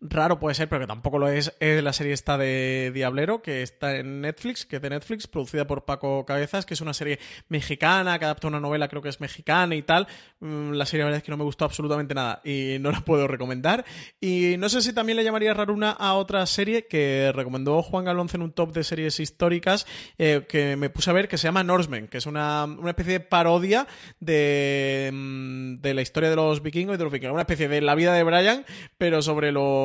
[0.00, 3.62] raro puede ser, pero que tampoco lo es, es la serie esta de Diablero, que
[3.62, 7.18] está en Netflix, que es de Netflix, producida por Paco Cabezas, que es una serie
[7.48, 10.06] mexicana, que adapta una novela, creo que es mexicana y tal.
[10.40, 13.00] Mm, La serie la verdad es que no me gustó absolutamente nada y no la
[13.00, 13.84] puedo recomendar.
[14.20, 18.36] Y no sé si también le llamaría raruna a otra serie que recomendó Juan Galonce
[18.36, 19.86] en un top de series históricas
[20.18, 23.14] eh, que me puse a ver, que se llama Norsemen, que es una, una especie
[23.14, 23.86] de parodia
[24.20, 27.34] de, mm, de la historia de los vikingos y de los vikingos.
[27.34, 28.64] Una especie de la vida de Brian,
[28.98, 29.83] pero sobre los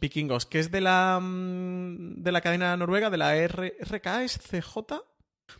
[0.00, 4.38] vikingos, que es de la, mm, de la cadena noruega, de la R, RK, ¿es
[4.38, 5.02] CJ?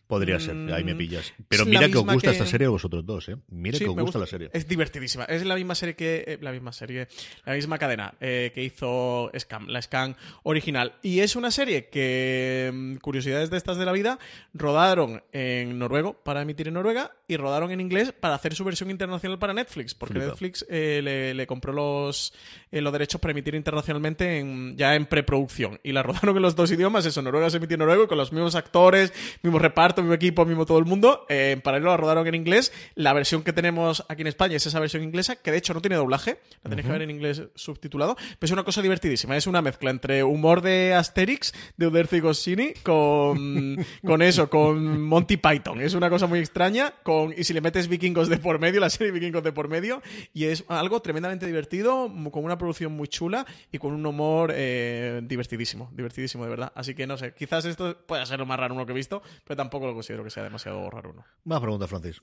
[0.07, 1.33] Podría ser, ahí me Mm, pillas.
[1.49, 3.37] Pero es mira que os gusta que- esta serie a vosotros dos, ¿eh?
[3.51, 4.49] Mire Sí, que os gusta, la serie.
[4.53, 5.25] Es divertidísima.
[5.25, 6.25] Es la misma serie que.
[6.27, 7.09] eh, la misma serie.
[7.45, 10.15] La misma cadena eh, que hizo Scam, la Scam
[10.45, 10.95] original.
[11.03, 12.71] Y es una serie que.
[12.73, 14.19] mm, Curiosidades de estas de la vida.
[14.55, 17.13] Rodaron en noruego para emitir en Noruega.
[17.27, 19.95] Y rodaron en inglés para hacer su versión internacional para Netflix.
[19.95, 20.27] Porque Flipa.
[20.29, 22.33] Netflix eh, le, le compró los,
[22.71, 25.79] los derechos para emitir internacionalmente en- ya en preproducción.
[25.83, 27.05] Y la rodaron en los dos idiomas.
[27.05, 29.13] Eso, Noruega se emitió en noruego y con los mismos actores,
[29.43, 31.25] mismo reparto, mismo equipo, mismo todo el mundo.
[31.29, 32.73] Eh, en paralelo la rodaron en inglés.
[32.97, 35.81] La versión que tenemos aquí en España es esa versión inglesa, que de hecho no
[35.81, 36.41] tiene doblaje.
[36.65, 36.99] La tenéis que Ujú.
[36.99, 38.17] ver en inglés subtitulado.
[38.17, 39.37] Pero es una cosa divertidísima.
[39.37, 45.01] Es una mezcla entre humor de Asterix, de Uderzo y Goscinny, con, con eso, con
[45.01, 45.81] Monty Python.
[45.81, 46.95] Es una cosa muy extraña.
[47.05, 50.03] Con, y si le metes vikingos de por medio, la serie vikingos de por medio.
[50.35, 55.21] Y es algo tremendamente divertido, con una producción muy chula y con un humor eh,
[55.23, 55.89] divertidísimo.
[55.93, 56.73] Divertidísimo, de verdad.
[56.75, 59.23] Así que no sé, quizás esto pueda ser lo más raro uno que he visto,
[59.45, 61.25] pero tampoco lo considero que sea demasiado raro uno.
[61.45, 62.23] Más preguntas, Francis.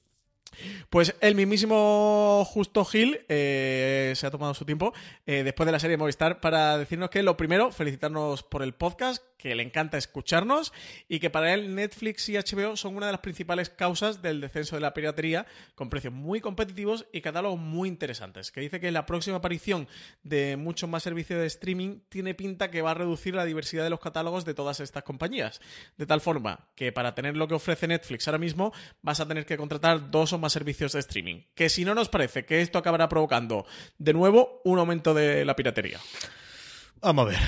[0.90, 4.94] Pues el mismísimo Justo Gil eh, se ha tomado su tiempo
[5.26, 9.24] eh, después de la serie Movistar para decirnos que lo primero, felicitarnos por el podcast,
[9.38, 10.74] que le encanta escucharnos
[11.08, 14.76] y que para él Netflix y HBO son una de las principales causas del descenso
[14.76, 18.52] de la piratería con precios muy competitivos y catálogos muy interesantes.
[18.52, 19.88] Que dice que la próxima aparición
[20.24, 23.90] de muchos más servicios de streaming tiene pinta que va a reducir la diversidad de
[23.90, 25.62] los catálogos de todas estas compañías.
[25.98, 29.46] De tal forma que para tener lo que ofrece Netflix ahora mismo vas a tener
[29.46, 31.42] que contratar dos más servicios de streaming.
[31.56, 33.66] Que si no nos parece que esto acabará provocando
[33.98, 36.00] de nuevo un aumento de la piratería.
[37.02, 37.40] Vamos a ver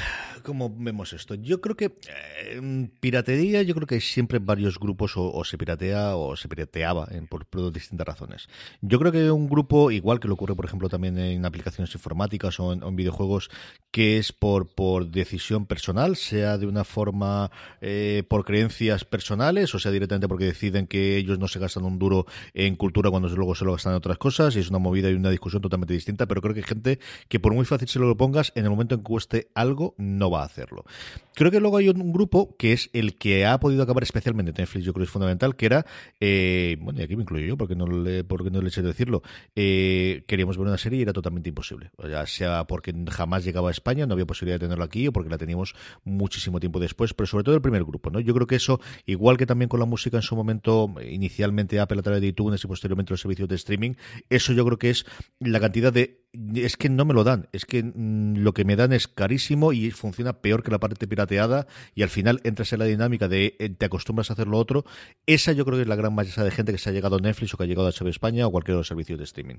[0.48, 1.36] cómo vemos esto.
[1.36, 6.16] Yo creo que eh, piratería, yo creo que hay siempre varios grupos o, se piratea
[6.16, 8.48] o se pirateaba en, por, distintas razones.
[8.80, 12.62] Yo creo que un grupo, igual que lo ocurre, por ejemplo, también en aplicaciones informáticas
[12.62, 13.50] o en, o en videojuegos,
[13.91, 19.80] que es por, por decisión personal, sea de una forma eh, por creencias personales o
[19.80, 23.56] sea directamente porque deciden que ellos no se gastan un duro en cultura cuando luego
[23.56, 26.26] se lo gastan en otras cosas y es una movida y una discusión totalmente distinta,
[26.26, 28.95] pero creo que hay gente que por muy fácil se lo pongas, en el momento
[28.95, 30.86] en que cueste algo, no va a hacerlo.
[31.38, 34.84] Creo que luego hay un, grupo que es el que ha podido acabar especialmente Netflix,
[34.84, 35.86] yo creo que es fundamental, que era,
[36.20, 38.82] eh, bueno, y aquí me incluyo yo, porque no le, porque no le he hecho
[38.82, 39.22] decirlo,
[39.56, 41.92] eh, queríamos ver una serie y era totalmente imposible.
[42.10, 45.30] Ya sea porque jamás llegaba a España, no había posibilidad de tenerlo aquí, o porque
[45.30, 48.20] la teníamos muchísimo tiempo después, pero sobre todo el primer grupo, ¿no?
[48.20, 52.00] Yo creo que eso, igual que también con la música en su momento, inicialmente Apple
[52.00, 53.94] a través de iTunes y posteriormente los servicios de streaming,
[54.32, 55.06] eso yo creo que es
[55.40, 56.24] la cantidad de
[56.55, 59.73] es que no me lo dan, es que mm, lo que me dan es carísimo
[59.73, 63.55] y funciona peor que la parte pirateada y al final entras en la dinámica de
[63.59, 64.86] eh, te acostumbras a hacer lo otro.
[65.25, 67.19] Esa yo creo que es la gran masa de gente que se ha llegado a
[67.19, 69.55] Netflix o que ha llegado a HBO España o cualquier otro servicio de streaming.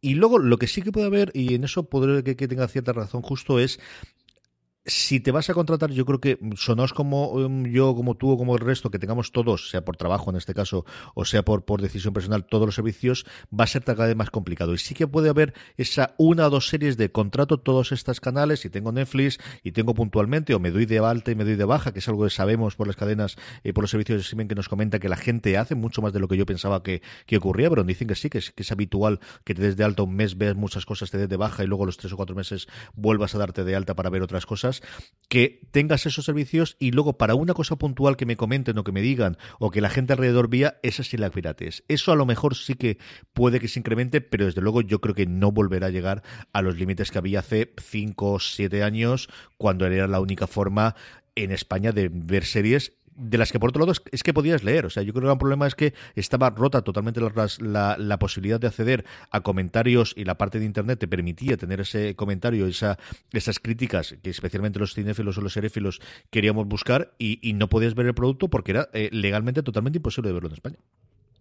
[0.00, 2.66] Y luego lo que sí que puede haber, y en eso podré que, que tenga
[2.68, 3.78] cierta razón justo, es
[4.86, 8.38] si te vas a contratar, yo creo que sonaos como um, yo, como tú o
[8.38, 10.84] como el resto, que tengamos todos, sea por trabajo en este caso,
[11.14, 14.74] o sea por, decisión personal, todos los servicios, va a ser cada vez más complicado.
[14.74, 18.64] Y sí que puede haber esa una o dos series de contrato todos estos canales,
[18.64, 21.64] y tengo Netflix, y tengo puntualmente, o me doy de alta y me doy de
[21.64, 24.46] baja, que es algo que sabemos por las cadenas y por los servicios de streaming
[24.46, 27.02] que nos comenta que la gente hace mucho más de lo que yo pensaba que,
[27.26, 29.84] que ocurría, pero dicen que sí, que es, que es habitual que te des de
[29.84, 32.16] alta un mes, veas muchas cosas, te des de baja y luego los tres o
[32.16, 34.75] cuatro meses vuelvas a darte de alta para ver otras cosas
[35.28, 38.92] que tengas esos servicios y luego para una cosa puntual que me comenten o que
[38.92, 41.84] me digan o que la gente alrededor vía, esa sí la pirates.
[41.88, 42.98] Eso a lo mejor sí que
[43.32, 46.22] puede que se incremente, pero desde luego yo creo que no volverá a llegar
[46.52, 50.94] a los límites que había hace 5 o 7 años cuando era la única forma
[51.34, 54.62] en España de ver series de las que por otro lado es, es, que podías
[54.62, 54.86] leer.
[54.86, 58.66] O sea, yo creo que el problema es que estaba rota totalmente la, posibilidad de
[58.66, 62.98] acceder a comentarios y la parte de internet te permitía tener ese comentario, esa,
[63.32, 66.00] esas críticas que especialmente los cinéfilos o los seréfilos
[66.30, 70.28] queríamos buscar y, y no podías ver el producto porque era eh, legalmente totalmente imposible
[70.28, 70.78] de verlo en España.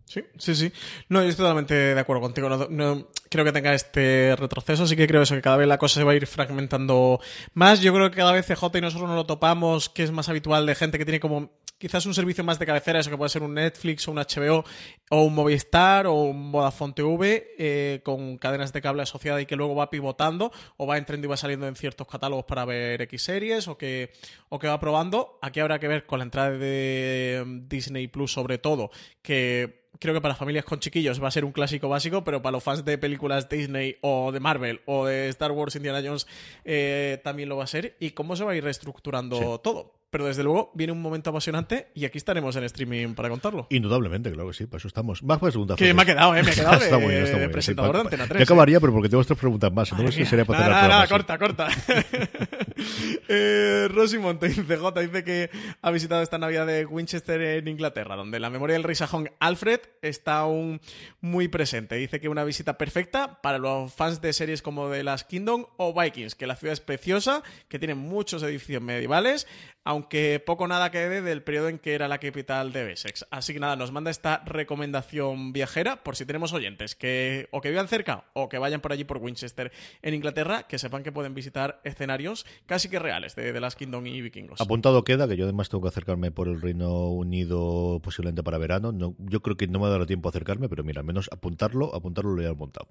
[0.06, 0.72] Sí, sí, sí.
[1.10, 2.48] No, yo estoy totalmente de acuerdo contigo.
[2.48, 4.86] No, no, creo que tenga este retroceso.
[4.86, 7.20] Sí que creo eso, que cada vez la cosa se va a ir fragmentando
[7.54, 7.82] más.
[7.82, 10.66] Yo creo que cada vez CJ y nosotros nos lo topamos, que es más habitual
[10.66, 13.44] de gente que tiene como quizás un servicio más de cabecera, eso que puede ser
[13.44, 14.64] un Netflix o un HBO
[15.10, 19.56] o un Movistar o un Vodafone TV eh, con cadenas de cable asociadas y que
[19.56, 23.24] luego va pivotando o va entrando y va saliendo en ciertos catálogos para ver X
[23.24, 24.14] series o que,
[24.50, 25.38] o que va probando.
[25.42, 28.92] Aquí habrá que ver con la entrada de Disney Plus sobre todo,
[29.22, 32.54] que creo que para familias con chiquillos va a ser un clásico básico, pero para
[32.54, 36.28] los fans de películas Disney o de Marvel o de Star Wars, Indiana Jones,
[36.64, 37.96] eh, también lo va a ser.
[38.00, 39.94] ¿Y cómo se va a ir reestructurando todo?
[40.16, 43.68] Pero desde luego viene un momento apasionante y aquí estaremos en streaming para contarlo.
[43.70, 45.22] Indudablemente, claro que sí, para eso estamos.
[45.22, 45.76] Más preguntas.
[45.76, 46.42] Que me ha quedado, ¿eh?
[46.42, 48.40] Me ha quedado está muy bien, está muy bien, presentador sí, de Antena 3.
[48.40, 49.92] Yo acabaría, pero porque tengo otras preguntas más.
[49.92, 50.48] Entonces Madre sería mía.
[50.48, 51.68] para Nada, nada, corta, corta.
[53.28, 55.50] eh, Rosy Monte dice, J, dice que
[55.82, 59.82] ha visitado esta Navidad de Winchester en Inglaterra, donde la memoria del rey sajón Alfred
[60.02, 60.80] está aún
[61.20, 61.96] muy presente.
[61.96, 65.94] Dice que una visita perfecta para los fans de series como The Last Kingdom o
[65.94, 69.46] Vikings, que la ciudad es preciosa, que tiene muchos edificios medievales,
[69.84, 70.05] aunque
[70.46, 73.26] poco o nada quede del periodo en que era la capital de Wessex.
[73.32, 77.70] Así que nada, nos manda esta recomendación viajera por si tenemos oyentes que o que
[77.70, 81.34] vivan cerca o que vayan por allí por Winchester en Inglaterra, que sepan que pueden
[81.34, 84.62] visitar escenarios casi que reales de The Last Kingdom y Vikingos.
[84.62, 88.92] Apuntado queda, que yo además tengo que acercarme por el Reino Unido posiblemente para verano.
[88.92, 91.94] No, yo creo que no me dará tiempo a acercarme, pero mira, al menos apuntarlo,
[91.96, 92.88] apuntarlo lo he apuntado.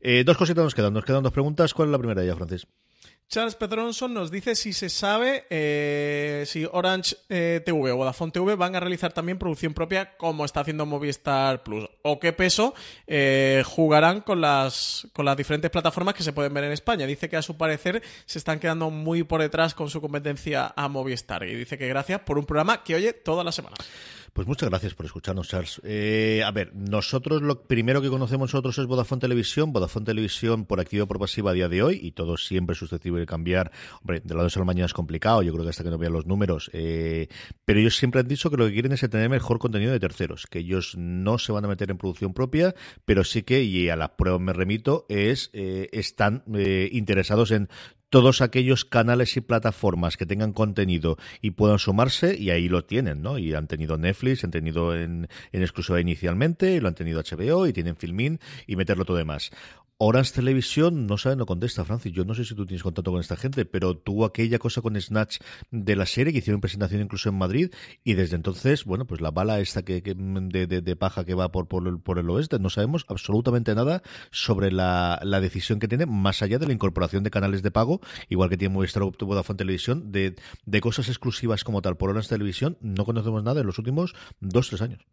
[0.00, 1.74] Eh, dos cositas nos quedan, nos quedan dos preguntas.
[1.74, 2.66] ¿Cuál es la primera ya, Francis?
[3.32, 8.56] Charles Pedronson nos dice si se sabe eh, si Orange eh, TV o Vodafone TV
[8.56, 12.74] van a realizar también producción propia como está haciendo Movistar Plus o qué peso
[13.06, 17.06] eh, jugarán con las, con las diferentes plataformas que se pueden ver en España.
[17.06, 20.88] Dice que a su parecer se están quedando muy por detrás con su competencia a
[20.88, 23.78] Movistar y dice que gracias por un programa que oye todas las semanas.
[24.32, 25.78] Pues muchas gracias por escucharnos, Charles.
[25.84, 29.74] Eh, a ver, nosotros lo primero que conocemos nosotros es Vodafone Televisión.
[29.74, 33.20] Vodafone Televisión por activa o por pasiva a día de hoy y todo siempre susceptible
[33.20, 33.70] de cambiar.
[34.00, 35.98] Hombre, de la noche a la mañana es complicado, yo creo que hasta que no
[35.98, 36.70] vean los números.
[36.72, 37.28] Eh,
[37.66, 40.46] pero ellos siempre han dicho que lo que quieren es tener mejor contenido de terceros,
[40.46, 43.96] que ellos no se van a meter en producción propia, pero sí que, y a
[43.96, 47.68] la prueba me remito, es eh, están eh, interesados en
[48.12, 53.22] todos aquellos canales y plataformas que tengan contenido y puedan sumarse, y ahí lo tienen,
[53.22, 53.38] ¿no?
[53.38, 57.96] Y han tenido Netflix, han tenido en, exclusiva inicialmente, lo han tenido HBO, y tienen
[57.96, 59.50] Filmin, y meterlo todo demás.
[60.04, 62.12] Orange Televisión no sabe, no contesta, Francis.
[62.12, 65.00] Yo no sé si tú tienes contacto con esta gente, pero tuvo aquella cosa con
[65.00, 65.38] Snatch
[65.70, 67.70] de la serie que hicieron presentación incluso en Madrid
[68.02, 71.34] y desde entonces, bueno, pues la bala esta que, que- de, de- de paja que
[71.34, 74.02] va por, por, el, por el oeste, no sabemos absolutamente nada
[74.32, 78.00] sobre la, la decisión que tiene, más allá de la incorporación de canales de pago,
[78.28, 80.34] igual que tiene Movistar o Vodafone Televisión, de,
[80.66, 84.68] de cosas exclusivas como tal por Orange Televisión, no conocemos nada en los últimos dos,
[84.68, 85.06] tres años.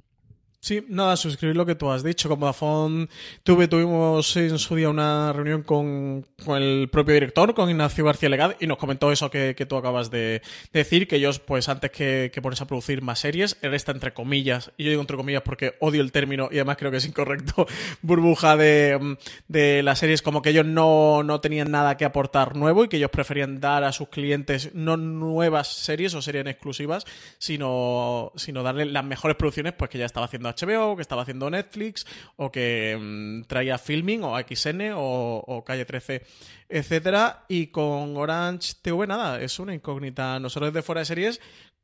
[0.61, 2.27] Sí, nada, suscribir lo que tú has dicho.
[2.27, 3.07] Como Vodafone
[3.43, 8.27] tuve, tuvimos en su día una reunión con, con el propio director, con Ignacio García
[8.27, 10.41] Legad, y nos comentó eso que, que tú acabas de
[10.73, 14.13] decir, que ellos, pues antes que, que ponerse a producir más series, era esta entre
[14.13, 17.05] comillas, y yo digo entre comillas porque odio el término y además creo que es
[17.05, 17.65] incorrecto,
[18.01, 19.17] burbuja de,
[19.47, 22.97] de las series, como que ellos no, no tenían nada que aportar nuevo y que
[22.97, 27.05] ellos preferían dar a sus clientes no nuevas series o series exclusivas,
[27.37, 31.49] sino, sino darle las mejores producciones pues que ya estaba haciendo HBO, que estaba haciendo
[31.49, 32.05] Netflix,
[32.35, 36.23] o que mm, traía Filming, o XN, o, o Calle 13,
[36.67, 37.45] etcétera.
[37.47, 40.39] Y con Orange TV nada, es una incógnita.
[40.39, 41.41] Nosotros de fuera de series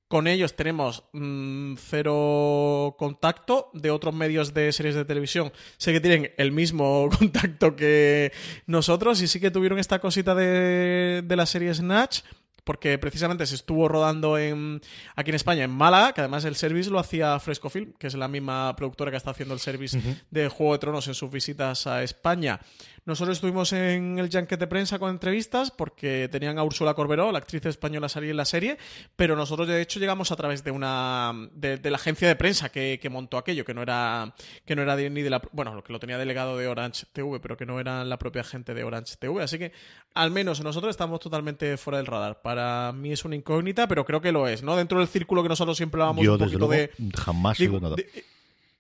[0.08, 5.52] con ellos tenemos mm, cero contacto de otros medios de series de televisión.
[5.78, 8.32] Sé que tienen el mismo contacto que
[8.68, 12.22] nosotros y sí que tuvieron esta cosita de, de la serie Snatch
[12.66, 14.82] porque precisamente se estuvo rodando en,
[15.16, 18.16] aquí en España, en Málaga, que además el service lo hacía Fresco Film, que es
[18.16, 20.00] la misma productora que está haciendo el service
[20.32, 22.60] de Juego de Tronos en sus visitas a España.
[23.06, 27.38] Nosotros estuvimos en el Junket de prensa con entrevistas porque tenían a Úrsula Corberó, la
[27.38, 28.78] actriz española, salir en la serie,
[29.16, 32.70] pero nosotros de hecho llegamos a través de una de, de la agencia de prensa
[32.70, 34.34] que, que montó aquello, que no era
[34.66, 37.40] que no era de- ni de la bueno, que lo tenía delegado de Orange TV,
[37.40, 39.72] pero que no era la propia gente de Orange TV, así que
[40.16, 42.42] al menos nosotros estamos totalmente fuera del radar.
[42.42, 44.76] Para mí es una incógnita, pero creo que lo es, ¿no?
[44.76, 47.74] Dentro del círculo que nosotros siempre hablábamos Yo, un desde poquito luego, de jamás Digo,
[47.78, 47.96] digo nada.
[47.98, 48.35] de-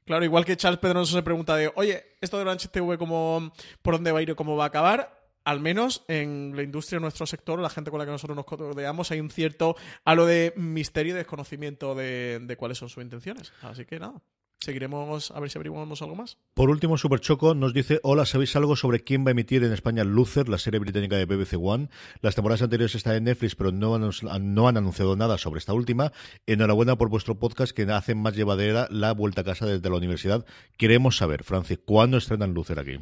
[0.05, 3.51] Claro, igual que Charles Pedroso se pregunta de, oye, esto de Orange TV, ¿cómo,
[3.81, 5.29] ¿por dónde va a ir y cómo va a acabar?
[5.43, 8.45] Al menos en la industria, en nuestro sector, la gente con la que nosotros nos
[8.45, 13.51] rodeamos, hay un cierto halo de misterio y desconocimiento de, de cuáles son sus intenciones.
[13.61, 14.21] Así que nada,
[14.65, 16.37] seguiremos a ver si averiguamos algo más.
[16.53, 19.71] Por último, Super Choco nos dice, hola, ¿sabéis algo sobre quién va a emitir en
[19.71, 21.89] España Luther, la serie británica de BBC One?
[22.21, 24.09] Las temporadas anteriores están en Netflix, pero no han,
[24.53, 26.11] no han anunciado nada sobre esta última.
[26.47, 30.45] Enhorabuena por vuestro podcast que hace más llevadera la vuelta a casa desde la universidad.
[30.77, 32.99] Queremos saber, Francis, ¿cuándo estrenan Luther aquí?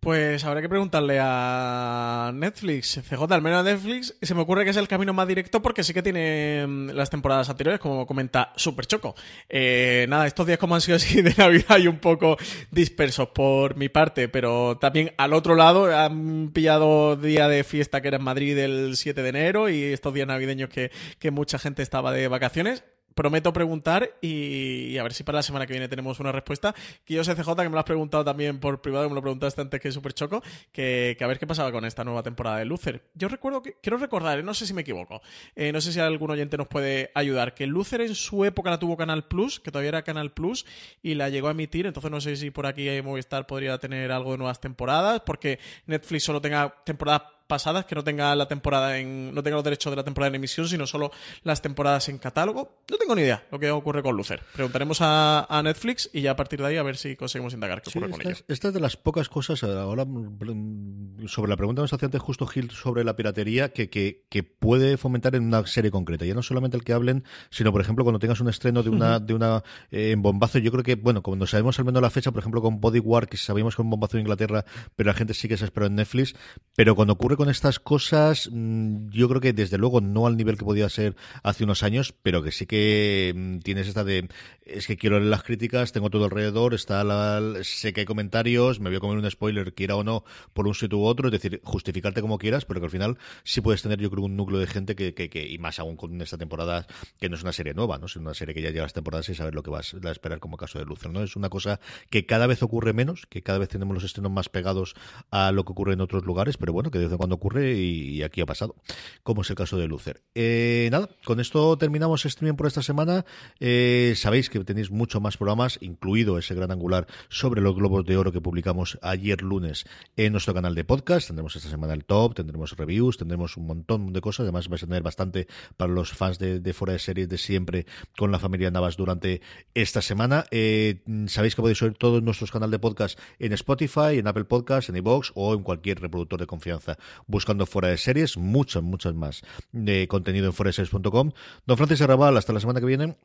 [0.00, 3.02] Pues habrá que preguntarle a Netflix.
[3.06, 5.84] CJ, al menos a Netflix, se me ocurre que es el camino más directo porque
[5.84, 9.14] sí que tiene mm, las temporadas anteriores, como comenta Super Choco.
[9.46, 12.38] Eh, nada, estos días como han sido así de Navidad y un poco
[12.70, 18.08] dispersos por mi parte, pero también al otro lado han pillado día de fiesta que
[18.08, 21.82] era en Madrid el 7 de enero y estos días navideños que, que mucha gente
[21.82, 26.20] estaba de vacaciones prometo preguntar y, a ver si para la semana que viene tenemos
[26.20, 26.74] una respuesta.
[27.04, 29.22] Que yo sé, CJ, que me lo has preguntado también por privado, que me lo
[29.22, 30.42] preguntaste antes que Super Choco,
[30.72, 33.02] que, que, a ver qué pasaba con esta nueva temporada de Lucer.
[33.14, 35.20] Yo recuerdo que, quiero recordar, eh, no sé si me equivoco,
[35.54, 38.78] eh, no sé si algún oyente nos puede ayudar, que Lucer en su época la
[38.78, 40.66] tuvo Canal Plus, que todavía era Canal Plus,
[41.02, 44.32] y la llegó a emitir, entonces no sé si por aquí Movistar podría tener algo
[44.32, 49.34] de nuevas temporadas, porque Netflix solo tenga temporadas pasadas, que no tenga la temporada en.
[49.34, 51.10] no tenga los derechos de la temporada en emisión, sino solo
[51.42, 52.78] las temporadas en catálogo.
[52.88, 54.40] No tengo ni idea lo que ocurre con Lucer.
[54.54, 57.90] Preguntaremos a, Netflix y ya a partir de ahí a ver si conseguimos indagar qué
[57.90, 61.84] ocurre con esta, Esta es de las pocas cosas, ahora mm, sobre la pregunta que
[61.84, 65.66] nos hacía antes justo Gil sobre la piratería, que, que, que, puede fomentar en una
[65.66, 66.24] serie concreta.
[66.24, 69.18] Ya no solamente el que hablen, sino por ejemplo cuando tengas un estreno de una,
[69.18, 72.30] de una eh, en bombazo, yo creo que, bueno, cuando sabemos al menos la fecha,
[72.30, 74.64] por ejemplo con Bodyguard, que sabíamos que un bombazo en Inglaterra,
[74.96, 76.34] pero la gente sí que se esperó en Netflix,
[76.76, 80.58] pero cuando ocurre con estas cosas, mm, yo creo que desde luego no al nivel
[80.58, 84.28] que podía ser hace unos años, pero que sí que mm, tienes esta de
[84.70, 88.78] es que quiero leer las críticas, tengo todo alrededor, está la, sé que hay comentarios,
[88.78, 90.22] me voy a comer un spoiler, quiera o no,
[90.52, 93.62] por un sitio u otro, es decir, justificarte como quieras, pero que al final sí
[93.62, 96.36] puedes tener, yo creo, un núcleo de gente que, que, y más aún con esta
[96.36, 96.86] temporada,
[97.18, 98.04] que no es una serie nueva, ¿no?
[98.04, 100.40] Es una serie que ya lleva las temporadas y saber lo que vas a esperar
[100.40, 101.22] como caso de Lucer, ¿no?
[101.22, 101.80] Es una cosa
[102.10, 104.94] que cada vez ocurre menos, que cada vez tenemos los estrenos más pegados
[105.30, 107.74] a lo que ocurre en otros lugares, pero bueno, que de vez en cuando ocurre
[107.74, 108.74] y, aquí ha pasado,
[109.22, 110.22] como es el caso de Lucer.
[110.34, 113.24] Eh, nada, con esto terminamos streaming por esta semana.
[113.60, 118.16] Eh, sabéis que tenéis mucho más programas, incluido ese gran angular sobre los globos de
[118.16, 119.84] oro que publicamos ayer lunes
[120.16, 121.28] en nuestro canal de podcast.
[121.28, 124.44] Tendremos esta semana el top, tendremos reviews, tendremos un montón de cosas.
[124.44, 125.46] Además, vais a tener bastante
[125.76, 127.86] para los fans de, de fuera de series de siempre
[128.18, 129.40] con la familia Navas durante
[129.74, 130.46] esta semana.
[130.50, 134.88] Eh, sabéis que podéis oír todos nuestros canales de podcast en Spotify, en Apple Podcast,
[134.88, 139.42] en iVoox o en cualquier reproductor de confianza buscando fuera de series, muchas, muchas más
[139.72, 141.32] de contenido en foreseries.com.
[141.66, 143.16] Don Francis Arrabal, hasta la semana que viene.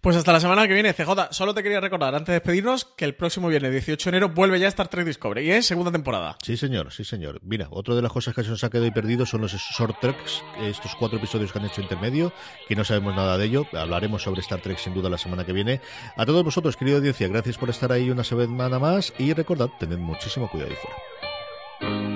[0.00, 1.32] Pues hasta la semana que viene, CJ.
[1.32, 4.60] Solo te quería recordar, antes de despedirnos, que el próximo viernes 18 de enero vuelve
[4.60, 6.36] ya Star Trek Discovery y es segunda temporada.
[6.42, 7.40] Sí, señor, sí, señor.
[7.42, 9.98] Mira, otra de las cosas que se nos ha quedado y perdido son los short
[10.00, 12.32] treks, estos cuatro episodios que han hecho intermedio,
[12.68, 13.66] que no sabemos nada de ello.
[13.72, 15.80] Hablaremos sobre Star Trek sin duda la semana que viene.
[16.16, 19.98] A todos vosotros, querida audiencia, gracias por estar ahí una semana más y recordad, tened
[19.98, 22.13] muchísimo cuidado y fuera.